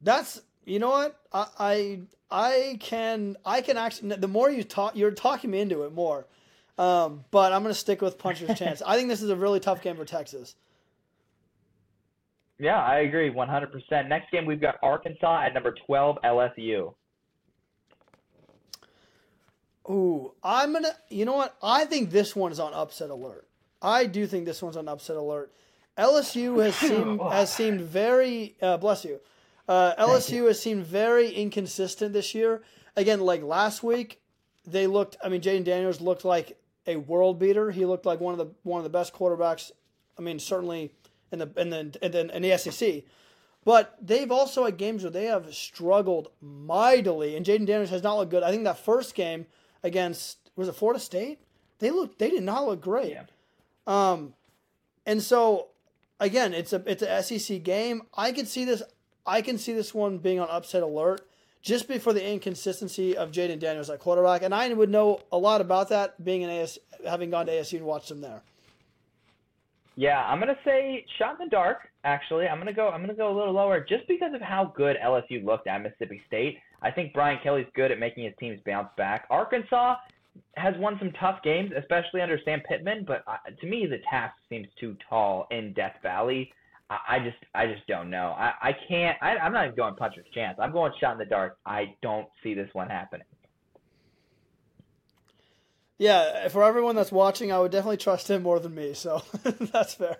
[0.00, 2.00] That's you know what I I,
[2.30, 6.26] I can I can actually the more you talk you're talking me into it more.
[6.78, 8.80] Um, but I'm going to stick with puncher's chance.
[8.86, 10.54] I think this is a really tough game for Texas.
[12.58, 14.08] Yeah, I agree 100%.
[14.08, 16.94] Next game, we've got Arkansas at number 12, LSU.
[19.90, 20.92] Ooh, I'm gonna.
[21.08, 21.56] You know what?
[21.62, 23.48] I think this one is on upset alert.
[23.80, 25.52] I do think this one's on upset alert.
[25.96, 28.56] LSU has seemed has seemed very.
[28.60, 29.20] Uh, bless you.
[29.66, 32.62] Uh, LSU has seemed very inconsistent this year.
[32.96, 34.20] Again, like last week,
[34.66, 35.16] they looked.
[35.22, 37.70] I mean, Jayden Daniels looked like a world beater.
[37.70, 39.70] He looked like one of the one of the best quarterbacks.
[40.18, 40.92] I mean, certainly
[41.32, 43.04] in the in the in the, in the SEC.
[43.64, 48.16] But they've also had games where they have struggled mightily, and Jayden Daniels has not
[48.16, 48.42] looked good.
[48.42, 49.46] I think that first game
[49.82, 51.40] against was it Florida State?
[51.78, 53.12] They look they did not look great.
[53.12, 53.24] Yeah.
[53.86, 54.34] Um,
[55.06, 55.68] and so
[56.20, 58.02] again, it's a it's a SEC game.
[58.14, 58.82] I can see this.
[59.26, 61.26] I can see this one being on upset alert
[61.62, 65.60] just before the inconsistency of Jayden Daniels at quarterback, and I would know a lot
[65.60, 68.42] about that being an AS, having gone to ASU and watched them there.
[69.96, 71.88] Yeah, I'm gonna say shot in the dark.
[72.04, 72.88] Actually, I'm gonna go.
[72.88, 76.22] I'm gonna go a little lower just because of how good LSU looked at Mississippi
[76.26, 76.58] State.
[76.82, 79.26] I think Brian Kelly's good at making his teams bounce back.
[79.30, 79.96] Arkansas
[80.56, 83.04] has won some tough games, especially under Sam Pittman.
[83.06, 86.52] But uh, to me, the task seems too tall in Death Valley.
[86.90, 88.34] I, just, I just don't know.
[88.38, 89.18] I, I can't.
[89.20, 90.58] I, I'm not even going puncher's chance.
[90.58, 91.58] I'm going shot in the dark.
[91.66, 93.26] I don't see this one happening.
[95.98, 98.94] Yeah, for everyone that's watching, I would definitely trust him more than me.
[98.94, 99.22] So
[99.72, 100.16] that's fair.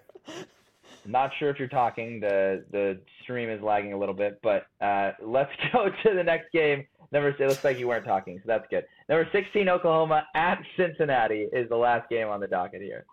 [1.09, 2.21] Not sure if you're talking.
[2.21, 6.53] The the stream is lagging a little bit, but uh, let's go to the next
[6.53, 6.87] game.
[7.11, 8.85] Number it looks like you weren't talking, so that's good.
[9.09, 13.07] Number 16, Oklahoma at Cincinnati is the last game on the docket here.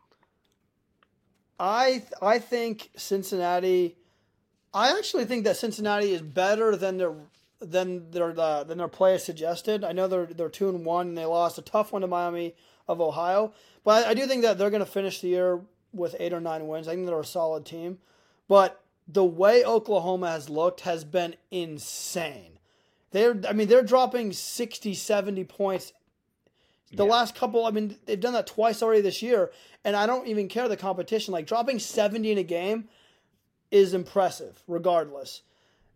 [1.58, 3.96] I I think Cincinnati.
[4.74, 7.14] I actually think that Cincinnati is better than their
[7.62, 9.86] than their uh, than their play suggested.
[9.86, 12.56] I know they're they're two and one and they lost a tough one to Miami
[12.90, 13.54] of Ohio,
[13.86, 15.62] but I, I do think that they're going to finish the year
[15.96, 16.88] with eight or nine wins.
[16.88, 18.00] I think they're a solid team.
[18.48, 22.60] But the way Oklahoma has looked has been insane.
[23.12, 25.94] They're I mean, they're dropping 60, 70 points.
[26.92, 27.12] The yeah.
[27.12, 29.52] last couple, I mean, they've done that twice already this year,
[29.84, 31.32] and I don't even care the competition.
[31.32, 32.90] Like dropping 70 in a game
[33.72, 35.42] is impressive, regardless.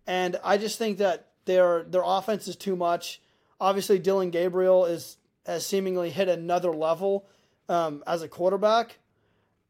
[0.07, 3.21] And I just think that their their offense is too much.
[3.59, 7.27] Obviously, Dillon Gabriel is has seemingly hit another level
[7.67, 8.97] um, as a quarterback.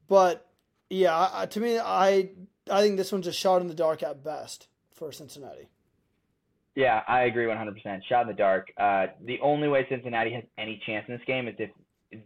[0.10, 0.45] But
[0.89, 2.32] yeah, to me, I
[2.70, 5.70] I think this one's a shot in the dark at best for Cincinnati.
[6.76, 8.03] Yeah, I agree 100%.
[8.07, 8.72] Shot in the dark.
[8.78, 11.72] Uh, the only way Cincinnati has any chance in this game is if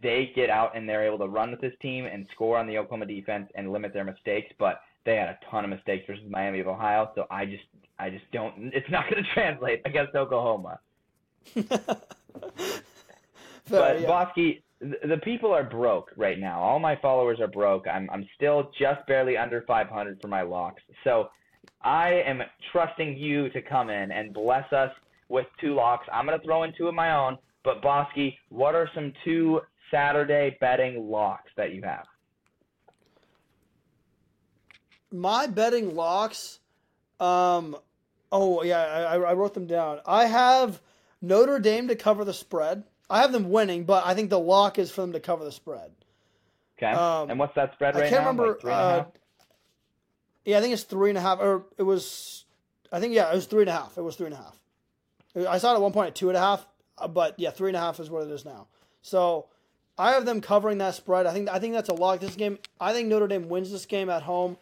[0.02, 2.78] they get out and they're able to run with this team and score on the
[2.78, 4.52] Oklahoma defense and limit their mistakes.
[4.58, 7.64] But they had a ton of mistakes versus Miami of Ohio, so I just
[7.98, 8.70] I just don't.
[8.72, 10.78] It's not going to translate against Oklahoma.
[11.54, 12.04] but
[13.68, 14.06] yeah.
[14.06, 16.60] Bosque, the people are broke right now.
[16.60, 17.86] All my followers are broke.
[17.86, 20.82] I'm I'm still just barely under 500 for my locks.
[21.04, 21.28] So
[21.82, 24.90] I am trusting you to come in and bless us
[25.28, 26.06] with two locks.
[26.12, 27.38] I'm to throw in two of my own.
[27.62, 29.60] But Bosque, what are some two
[29.90, 32.04] Saturday betting locks that you have?
[35.10, 36.58] My betting locks,
[37.20, 37.76] um,
[38.32, 40.00] oh yeah, I, I wrote them down.
[40.04, 40.80] I have
[41.22, 42.84] Notre Dame to cover the spread.
[43.08, 45.52] I have them winning, but I think the lock is for them to cover the
[45.52, 45.90] spread.
[46.78, 46.90] Okay.
[46.90, 48.30] Um, and what's that spread right I can't now?
[48.30, 48.58] remember.
[48.62, 49.04] Like uh,
[50.44, 52.44] yeah, I think it's three and a half, or it was.
[52.92, 53.96] I think yeah, it was three and a half.
[53.96, 54.58] It was three and a half.
[55.48, 56.66] I saw it at one point at two and a half,
[56.98, 58.68] uh, but yeah, three and a half is what it is now.
[59.02, 59.46] So
[59.98, 61.26] I have them covering that spread.
[61.26, 62.20] I think I think that's a lock.
[62.20, 64.56] This game, I think Notre Dame wins this game at home.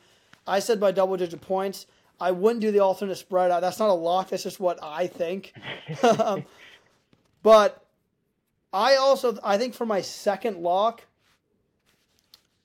[0.46, 1.86] I said by double digit points.
[2.20, 3.50] I wouldn't do the alternate spread.
[3.62, 4.28] That's not a lock.
[4.28, 5.52] That's just what I think.
[6.02, 6.44] um,
[7.42, 7.81] but
[8.72, 11.02] I also I think for my second lock,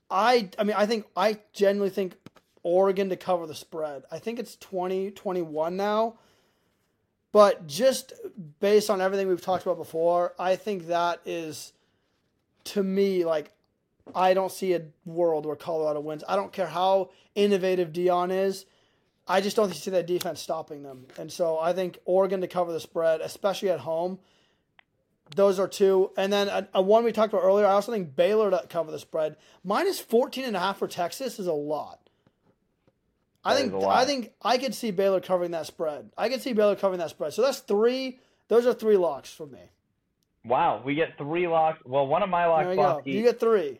[0.10, 2.16] I I mean I think I genuinely think
[2.64, 4.04] Oregon to cover the spread.
[4.12, 6.16] I think it's 20 21 now.
[7.32, 8.14] But just
[8.60, 11.74] based on everything we've talked about before, I think that is
[12.66, 13.52] to me, like,
[14.16, 16.24] I don't see a world where Colorado wins.
[16.28, 18.66] I don't care how innovative Deion is.
[19.28, 21.06] I just don't see that defense stopping them.
[21.18, 24.20] And so I think Oregon to cover the spread, especially at home.
[25.36, 26.12] Those are two.
[26.18, 28.92] And then a, a one we talked about earlier, I also think Baylor to cover
[28.92, 29.36] the spread.
[29.64, 32.00] Minus 14 and a half for Texas is a lot.
[33.48, 36.10] I think I think I could see Baylor covering that spread.
[36.18, 37.34] I could see Baylor covering that spread.
[37.34, 38.20] So that's three.
[38.50, 39.60] Those are three locks for me.
[40.44, 41.80] Wow, we get three locks.
[41.86, 43.80] Well, one of my locks, you, you get three.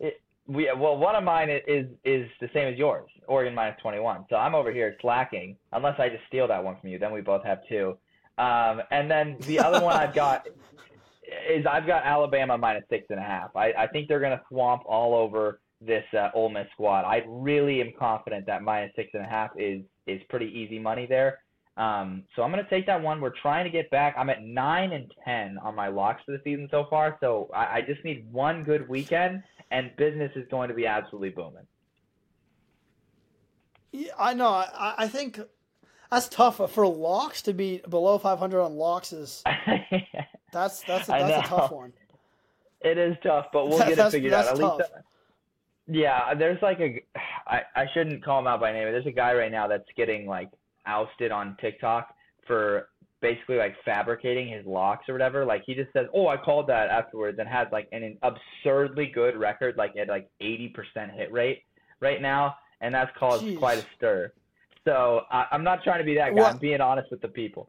[0.00, 3.08] It, we well, one of mine is is the same as yours.
[3.26, 4.26] Oregon minus twenty one.
[4.30, 5.56] So I'm over here slacking.
[5.72, 7.96] Unless I just steal that one from you, then we both have two.
[8.38, 10.46] Um, and then the other one I've got
[11.48, 13.54] is I've got Alabama minus six and a half.
[13.56, 17.04] I, I think they're going to swamp all over this uh, Ole Miss squad.
[17.04, 21.06] I really am confident that minus six and a half is is pretty easy money
[21.06, 21.38] there.
[21.76, 23.20] Um, so I'm going to take that one.
[23.20, 24.14] We're trying to get back.
[24.16, 27.16] I'm at nine and ten on my locks for the season so far.
[27.20, 31.30] So I, I just need one good weekend, and business is going to be absolutely
[31.30, 31.66] booming.
[33.92, 34.48] Yeah, I know.
[34.48, 35.40] I, I think
[36.14, 39.12] that's tough uh, for locks to be below 500 on locks.
[39.12, 39.42] Is
[40.52, 41.92] that's that's a, that's a tough one.
[42.80, 44.46] It is tough, but we'll get it figured out.
[44.46, 44.78] At uh, tough.
[44.78, 44.90] least,
[45.88, 46.34] yeah.
[46.34, 47.02] There's like a,
[47.46, 48.84] I I shouldn't call him out by name.
[48.84, 50.50] There's a guy right now that's getting like
[50.86, 52.14] ousted on TikTok
[52.46, 52.88] for
[53.20, 55.44] basically like fabricating his locks or whatever.
[55.44, 59.36] Like he just says, "Oh, I called that afterwards," and has like an absurdly good
[59.36, 60.72] record, like at like 80%
[61.16, 61.62] hit rate
[62.00, 63.58] right now, and that's caused Jeez.
[63.58, 64.32] quite a stir.
[64.84, 66.42] So I, am not trying to be that guy.
[66.42, 66.52] What?
[66.52, 67.68] I'm being honest with the people.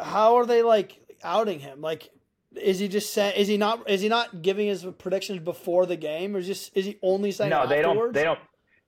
[0.00, 1.80] How are they like outing him?
[1.80, 2.10] Like,
[2.54, 3.34] is he just saying?
[3.36, 3.88] Is he not?
[3.90, 7.50] Is he not giving his predictions before the game, or just is he only saying?
[7.50, 8.12] No, they don't.
[8.12, 8.38] They don't.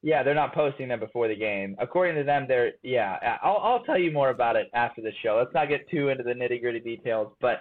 [0.02, 1.76] Yeah, they're not posting them before the game.
[1.78, 3.38] According to them, they're yeah.
[3.42, 5.36] I'll I'll tell you more about it after the show.
[5.38, 7.60] Let's not get too into the nitty gritty details, but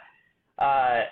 [0.59, 1.03] uh,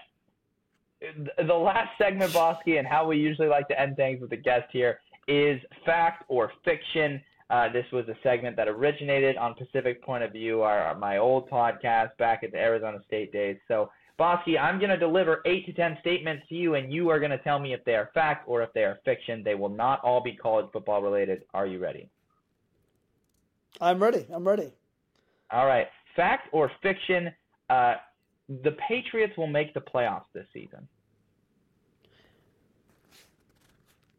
[1.37, 4.65] the last segment, Bosque, and how we usually like to end things with the guest
[4.71, 7.21] here is fact or fiction.
[7.51, 11.49] Uh, this was a segment that originated on Pacific Point of View, our, my old
[11.49, 13.57] podcast back at the Arizona State days.
[13.67, 17.19] So Bosque, I'm going to deliver eight to ten statements to you, and you are
[17.19, 19.43] going to tell me if they are fact or if they are fiction.
[19.43, 21.43] They will not all be college football related.
[21.53, 22.09] Are you ready?
[23.81, 24.25] I'm ready.
[24.33, 24.71] I'm ready.
[25.51, 25.87] All right.
[26.15, 27.31] Fact or fiction?
[27.69, 27.95] Uh,
[28.63, 30.87] the Patriots will make the playoffs this season.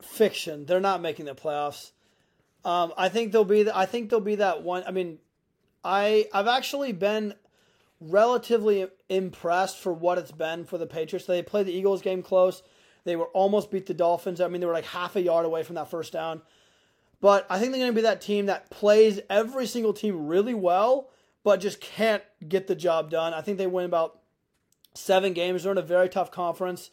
[0.02, 0.66] Fiction.
[0.66, 1.92] They're not making the playoffs.
[2.64, 3.70] Um, I think they'll be.
[3.70, 4.84] I think they'll be that one.
[4.86, 5.18] I mean,
[5.84, 7.34] I I've actually been
[8.00, 11.26] relatively impressed for what it's been for the Patriots.
[11.26, 12.62] They played the Eagles game close.
[13.04, 14.40] They were almost beat the Dolphins.
[14.40, 16.42] I mean, they were like half a yard away from that first down.
[17.20, 20.54] But I think they're going to be that team that plays every single team really
[20.54, 21.10] well,
[21.44, 23.32] but just can't get the job done.
[23.32, 24.18] I think they win about
[24.94, 25.62] seven games.
[25.62, 26.90] They're in a very tough conference.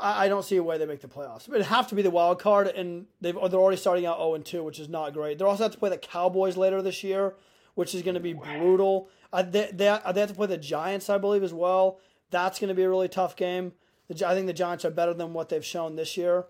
[0.00, 1.48] I don't see a way they make the playoffs.
[1.48, 4.62] It'd have to be the wild card, and they've they're already starting out 0 2,
[4.62, 5.38] which is not great.
[5.38, 7.34] They're also have to play the Cowboys later this year,
[7.74, 9.08] which is going to be brutal.
[9.32, 11.98] Uh, they, they, uh, they have to play the Giants, I believe, as well.
[12.30, 13.72] That's going to be a really tough game.
[14.10, 16.46] I think the Giants are better than what they've shown this year.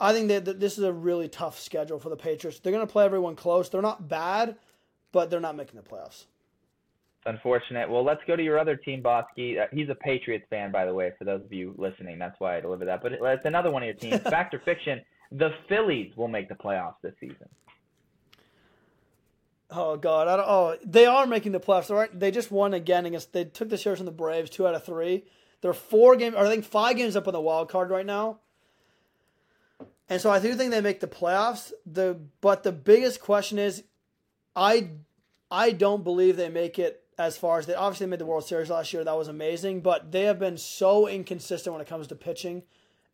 [0.00, 2.60] I think that this is a really tough schedule for the Patriots.
[2.60, 3.68] They're going to play everyone close.
[3.68, 4.56] They're not bad,
[5.10, 6.26] but they're not making the playoffs.
[7.28, 7.90] Unfortunate.
[7.90, 9.28] Well, let's go to your other team, Bosque.
[9.36, 12.18] Uh, he's a Patriots fan, by the way, for those of you listening.
[12.18, 13.02] That's why I delivered that.
[13.02, 14.20] But it's another one of your teams.
[14.30, 17.48] Fact or fiction, the Phillies will make the playoffs this season.
[19.70, 20.26] Oh God!
[20.26, 21.94] I don't, oh, they are making the playoffs.
[21.94, 22.08] Right?
[22.18, 23.34] They just won again against.
[23.34, 25.24] They took the shares from the Braves, two out of three.
[25.60, 28.38] They're four games, or I think five games up on the wild card right now.
[30.08, 31.72] And so I do think they make the playoffs.
[31.84, 33.84] The but the biggest question is,
[34.56, 34.92] I
[35.50, 38.70] I don't believe they make it as far as they obviously made the World Series
[38.70, 39.02] last year.
[39.02, 42.62] That was amazing, but they have been so inconsistent when it comes to pitching.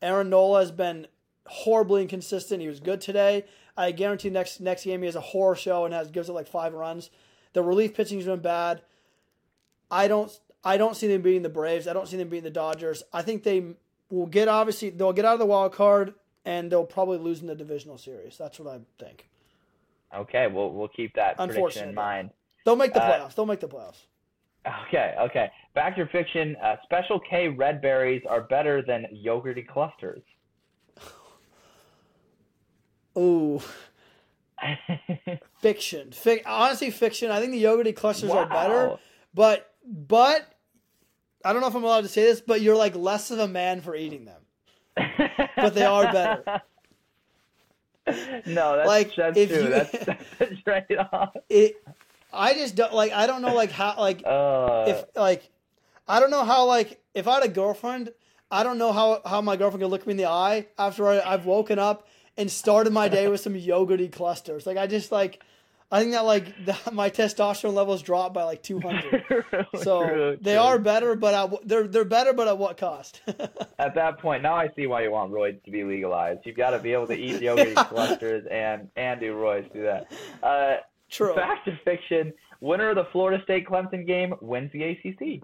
[0.02, 1.06] Aaron Nola has been
[1.46, 2.60] horribly inconsistent.
[2.60, 3.46] He was good today.
[3.76, 6.46] I guarantee next next game he has a horror show and has gives it like
[6.46, 7.10] five runs.
[7.54, 8.82] The relief pitching has been bad.
[9.90, 11.88] I don't I don't see them beating the Braves.
[11.88, 13.02] I don't see them beating the Dodgers.
[13.12, 13.74] I think they
[14.10, 17.46] will get obviously they'll get out of the wild card and they'll probably lose in
[17.46, 18.36] the divisional series.
[18.36, 19.28] That's what I think.
[20.14, 22.30] Okay, we'll we'll keep that prediction in mind.
[22.64, 23.30] They'll make the uh, playoffs.
[23.30, 24.06] Uh, they'll make the playoffs.
[24.88, 25.50] Okay, okay.
[25.74, 26.56] Fact or fiction?
[26.62, 30.22] Uh, Special K red berries are better than yogurty clusters.
[33.18, 33.60] Ooh.
[35.60, 36.10] fiction.
[36.10, 37.30] Fic- honestly, fiction.
[37.30, 38.38] I think the yogurty clusters wow.
[38.38, 38.96] are better,
[39.34, 40.50] but but
[41.44, 43.48] I don't know if I'm allowed to say this, but you're like less of a
[43.48, 44.40] man for eating them.
[45.56, 46.62] but they are better.
[48.46, 49.62] No, that's like that's if true.
[49.62, 49.92] You, that's,
[50.38, 51.34] that's right off.
[51.48, 51.82] It.
[52.34, 53.12] I just don't like.
[53.12, 55.48] I don't know like how like uh, if like
[56.06, 58.12] I don't know how like if I had a girlfriend.
[58.50, 61.18] I don't know how, how my girlfriend could look me in the eye after I,
[61.20, 62.06] I've woken up
[62.36, 64.64] and started my day with some yogurty clusters.
[64.64, 65.42] Like I just like
[65.90, 69.24] I think that like the, my testosterone levels dropped by like 200.
[69.82, 70.60] so true, they true.
[70.60, 73.22] are better, but at, they're they're better, but at what cost?
[73.78, 76.40] at that point, now I see why you want roids to be legalized.
[76.44, 77.84] You've got to be able to eat yogurt yeah.
[77.84, 79.72] clusters and and do roids.
[79.72, 80.12] Do that.
[80.42, 80.76] Uh,
[81.14, 81.34] True.
[81.34, 82.32] Fact or fiction?
[82.60, 85.42] Winner of the Florida State Clemson game wins the ACC.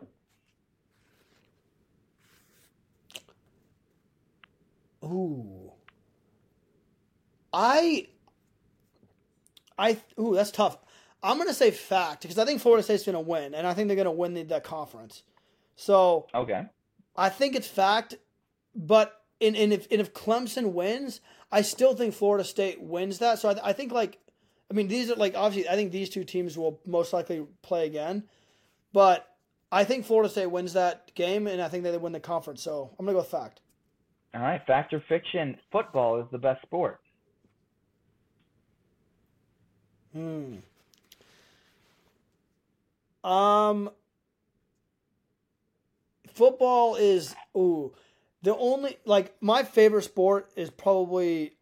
[5.05, 5.73] Ooh.
[7.53, 8.09] I
[9.79, 10.79] I ooh, that's tough.
[11.23, 13.97] I'm gonna say fact because I think Florida State's gonna win, and I think they're
[13.97, 15.23] gonna win the, that conference.
[15.77, 16.67] So okay,
[17.17, 18.17] I think it's fact,
[18.75, 23.39] but in, in if and if Clemson wins, I still think Florida State wins that.
[23.39, 24.19] So I, I think like,
[24.71, 27.87] I mean these are like obviously I think these two teams will most likely play
[27.87, 28.25] again,
[28.93, 29.27] but
[29.73, 32.63] I think Florida State wins that game, and I think they win the conference.
[32.63, 33.61] So I'm gonna go with fact.
[34.35, 35.57] All right, fact or fiction?
[35.73, 37.01] Football is the best sport.
[40.13, 40.57] Hmm.
[43.25, 43.91] Um.
[46.29, 47.93] Football is ooh,
[48.43, 51.53] the only like my favorite sport is probably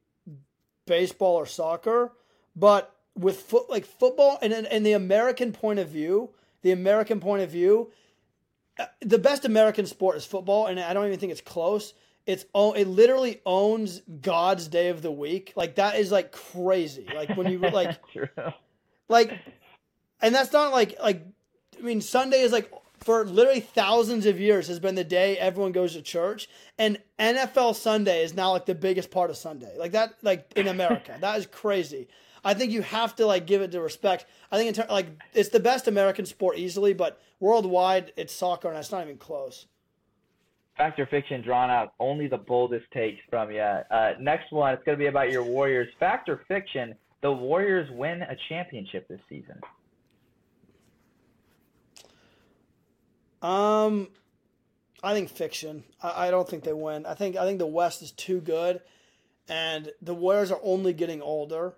[0.86, 2.12] baseball or soccer,
[2.54, 6.30] but with foot like football and and the American point of view,
[6.62, 7.90] the American point of view,
[8.78, 11.94] uh, the best American sport is football, and I don't even think it's close.
[12.26, 15.52] It's oh, it literally owns God's day of the week.
[15.56, 17.06] Like that is like crazy.
[17.14, 17.98] Like when you like,
[19.08, 19.32] like,
[20.20, 21.22] and that's not like like.
[21.76, 25.72] I mean, Sunday is like for literally thousands of years has been the day everyone
[25.72, 29.76] goes to church, and NFL Sunday is now like the biggest part of Sunday.
[29.78, 32.08] Like that, like in America, that is crazy.
[32.44, 34.26] I think you have to like give it the respect.
[34.50, 38.68] I think in ter- like it's the best American sport easily, but worldwide it's soccer,
[38.68, 39.66] and it's not even close
[40.78, 43.60] fact or fiction drawn out only the boldest takes from you.
[43.60, 45.88] Uh, next one, it's going to be about your Warriors.
[46.00, 49.60] Fact or fiction, the Warriors win a championship this season.
[53.42, 54.08] Um,
[55.02, 55.84] I think fiction.
[56.02, 57.04] I, I don't think they win.
[57.04, 58.80] I think I think the West is too good,
[59.48, 61.74] and the Warriors are only getting older.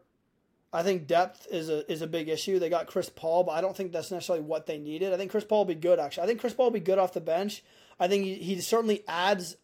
[0.72, 2.58] I think depth is a is a big issue.
[2.58, 5.12] They got Chris Paul, but I don't think that's necessarily what they needed.
[5.12, 6.24] I think Chris Paul will be good actually.
[6.24, 7.64] I think Chris Paul will be good off the bench.
[7.98, 9.56] I think he, he certainly adds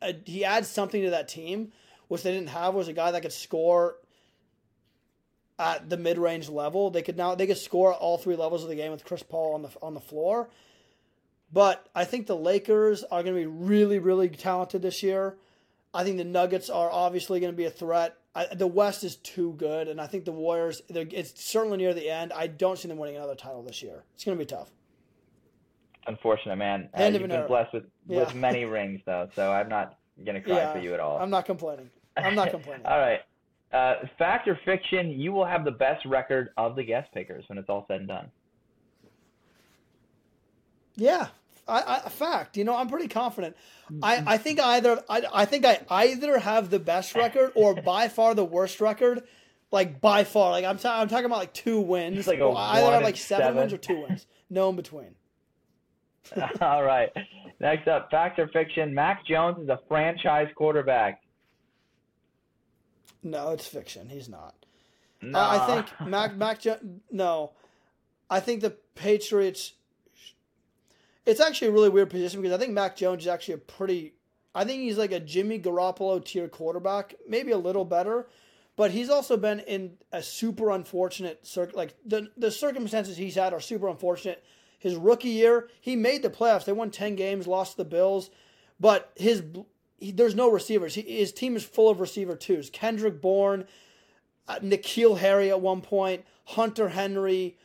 [0.00, 1.72] a, he adds something to that team,
[2.08, 2.74] which they didn't have.
[2.74, 3.96] Was a guy that could score
[5.58, 6.90] at the mid range level.
[6.90, 9.22] They could now they could score at all three levels of the game with Chris
[9.22, 10.48] Paul on the on the floor.
[11.52, 15.36] But I think the Lakers are going to be really really talented this year.
[15.92, 18.16] I think the Nuggets are obviously going to be a threat.
[18.34, 20.82] I, the West is too good, and I think the Warriors.
[20.88, 22.32] It's certainly near the end.
[22.32, 24.04] I don't see them winning another title this year.
[24.14, 24.70] It's going to be tough
[26.06, 26.88] unfortunate, man.
[26.98, 28.20] Uh, you've been blessed with, yeah.
[28.20, 31.18] with many rings, though, so I'm not gonna cry yeah, for you at all.
[31.18, 31.90] I'm not complaining.
[32.16, 32.86] I'm not complaining.
[32.86, 33.20] all right.
[33.72, 35.10] Uh, fact or fiction?
[35.10, 38.08] You will have the best record of the guest pickers when it's all said and
[38.08, 38.30] done.
[40.96, 41.28] Yeah,
[41.66, 42.56] I, I, fact.
[42.56, 43.56] You know, I'm pretty confident.
[44.02, 48.08] I, I think either I, I think I either have the best record or by
[48.08, 49.22] far the worst record.
[49.70, 52.26] Like by far, like I'm, ta- I'm talking about like two wins.
[52.26, 54.26] like either have like seven, seven wins or two wins.
[54.48, 55.14] No in between.
[56.60, 57.10] All right.
[57.60, 58.94] Next up, fact or fiction?
[58.94, 61.22] Mac Jones is a franchise quarterback.
[63.22, 64.08] No, it's fiction.
[64.08, 64.54] He's not.
[65.22, 65.38] No.
[65.38, 67.00] Uh, I think Mac Mac Jones.
[67.10, 67.52] No,
[68.28, 69.72] I think the Patriots.
[71.26, 74.14] It's actually a really weird position because I think Mac Jones is actually a pretty.
[74.54, 78.28] I think he's like a Jimmy Garoppolo tier quarterback, maybe a little better,
[78.76, 83.52] but he's also been in a super unfortunate cir- like the the circumstances he's had
[83.52, 84.44] are super unfortunate.
[84.78, 86.66] His rookie year, he made the playoffs.
[86.66, 88.30] They won ten games, lost the Bills,
[88.78, 89.42] but his
[89.98, 90.94] he, there's no receivers.
[90.94, 92.68] He, his team is full of receiver twos.
[92.68, 93.64] Kendrick Bourne,
[94.46, 97.56] uh, N'Keal Harry at one point, Hunter Henry.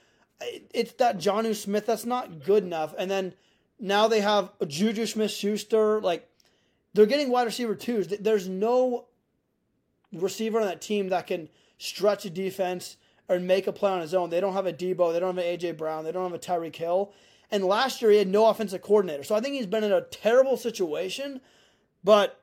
[0.74, 2.96] It's that Jonnu Smith that's not good enough.
[2.98, 3.34] And then
[3.80, 6.02] now they have a Juju Smith Schuster.
[6.02, 6.30] Like
[6.94, 8.08] they're getting wide receiver twos.
[8.08, 9.06] There's no
[10.14, 14.14] receiver on that team that can stretch a defense or make a play on his
[14.14, 14.30] own.
[14.30, 15.14] They don't have a Deebo.
[15.14, 16.04] They don't have an AJ Brown.
[16.04, 17.14] They don't have a Tyreek Hill.
[17.52, 19.24] And last year he had no offensive coordinator.
[19.24, 21.42] So I think he's been in a terrible situation
[22.04, 22.42] but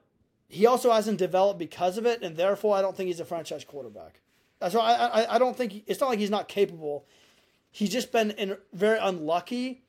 [0.48, 3.64] he also hasn't developed because of it, and therefore I don't think he's a franchise
[3.64, 4.20] quarterback.
[4.70, 7.06] So I, I, I don't think it's not like he's not capable.
[7.70, 9.82] He's just been in, very unlucky,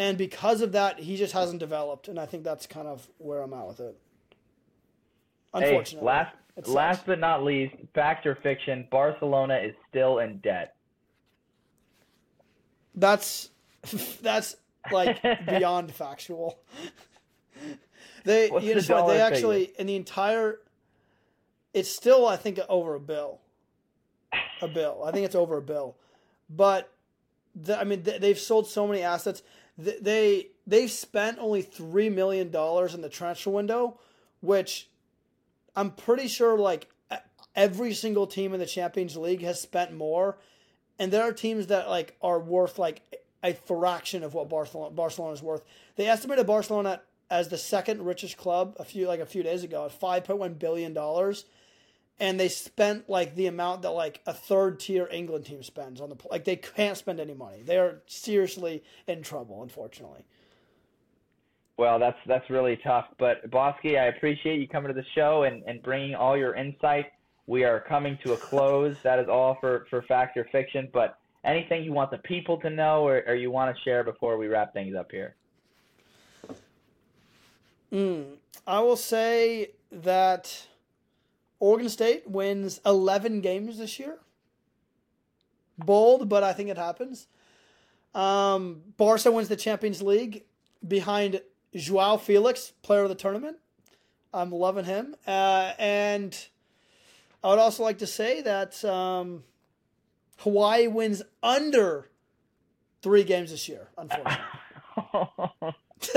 [0.00, 2.08] and because of that, he just hasn't developed.
[2.08, 4.00] And I think that's kind of where I'm at with it.
[5.52, 6.36] Unfortunately, hey, last
[6.66, 10.74] last but not least, fact or fiction: Barcelona is still in debt.
[12.94, 13.50] That's
[14.22, 14.56] that's
[14.90, 16.58] like beyond factual.
[18.22, 19.74] They What's you know the what they actually figure?
[19.78, 20.60] in the entire
[21.72, 23.40] it's still I think over a bill.
[24.60, 25.02] A bill.
[25.06, 25.96] I think it's over a bill.
[26.50, 26.92] But
[27.54, 29.42] the, I mean they've sold so many assets.
[29.82, 33.98] They they've spent only 3 million dollars in the transfer window,
[34.40, 34.88] which
[35.74, 36.88] I'm pretty sure like
[37.56, 40.38] every single team in the Champions League has spent more
[41.00, 43.02] and there are teams that like are worth like
[43.42, 45.62] a fraction of what Barcelona Barcelona is worth.
[45.96, 47.00] They estimated Barcelona
[47.30, 50.92] as the second richest club a few like a few days ago at 5.1 billion
[50.92, 51.46] dollars
[52.20, 56.10] and they spent like the amount that like a third tier England team spends on
[56.10, 57.62] the like they can't spend any money.
[57.64, 60.24] They are seriously in trouble unfortunately.
[61.78, 65.62] Well, that's that's really tough, but Bosque, I appreciate you coming to the show and,
[65.66, 67.06] and bringing all your insight.
[67.46, 68.96] We are coming to a close.
[69.02, 72.68] That is all for for fact or fiction, but anything you want the people to
[72.68, 75.34] know or, or you want to share before we wrap things up here?
[77.90, 78.34] Mm,
[78.66, 80.68] I will say that
[81.60, 84.18] Oregon State wins 11 games this year.
[85.78, 87.26] Bold, but I think it happens.
[88.14, 90.44] Um, Barca wins the Champions League
[90.86, 91.40] behind
[91.74, 93.58] Joao Felix, player of the tournament.
[94.32, 95.14] I'm loving him.
[95.26, 96.36] Uh, and
[97.44, 99.44] I would also like to say that um,
[100.38, 102.08] Hawaii wins under
[103.02, 104.38] three games this year, unfortunately.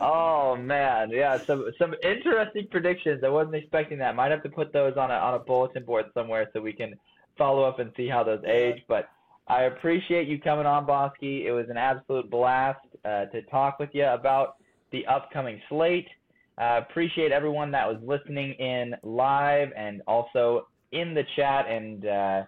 [0.00, 3.22] oh man, yeah, some some interesting predictions.
[3.24, 4.14] I wasn't expecting that.
[4.14, 6.94] Might have to put those on a on a bulletin board somewhere so we can
[7.36, 8.82] follow up and see how those age.
[8.86, 9.08] But
[9.48, 11.22] I appreciate you coming on, Bosque.
[11.22, 14.56] It was an absolute blast uh, to talk with you about
[14.92, 16.08] the upcoming slate.
[16.56, 22.42] Uh, appreciate everyone that was listening in live and also in the chat and uh,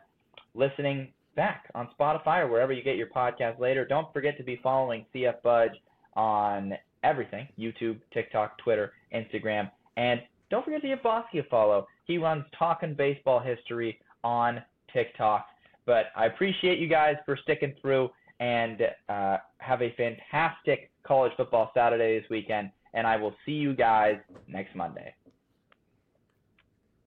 [0.54, 3.84] listening back on Spotify or wherever you get your podcast later.
[3.84, 5.72] Don't forget to be following CF Budge
[6.16, 9.70] on everything YouTube, TikTok, Twitter, Instagram.
[9.96, 11.86] And don't forget to give Bosque a follow.
[12.04, 14.62] He runs Talking Baseball History on
[14.92, 15.46] TikTok.
[15.86, 18.10] But I appreciate you guys for sticking through
[18.40, 22.70] and uh, have a fantastic college football Saturday this weekend.
[22.94, 24.16] And I will see you guys
[24.48, 25.14] next Monday.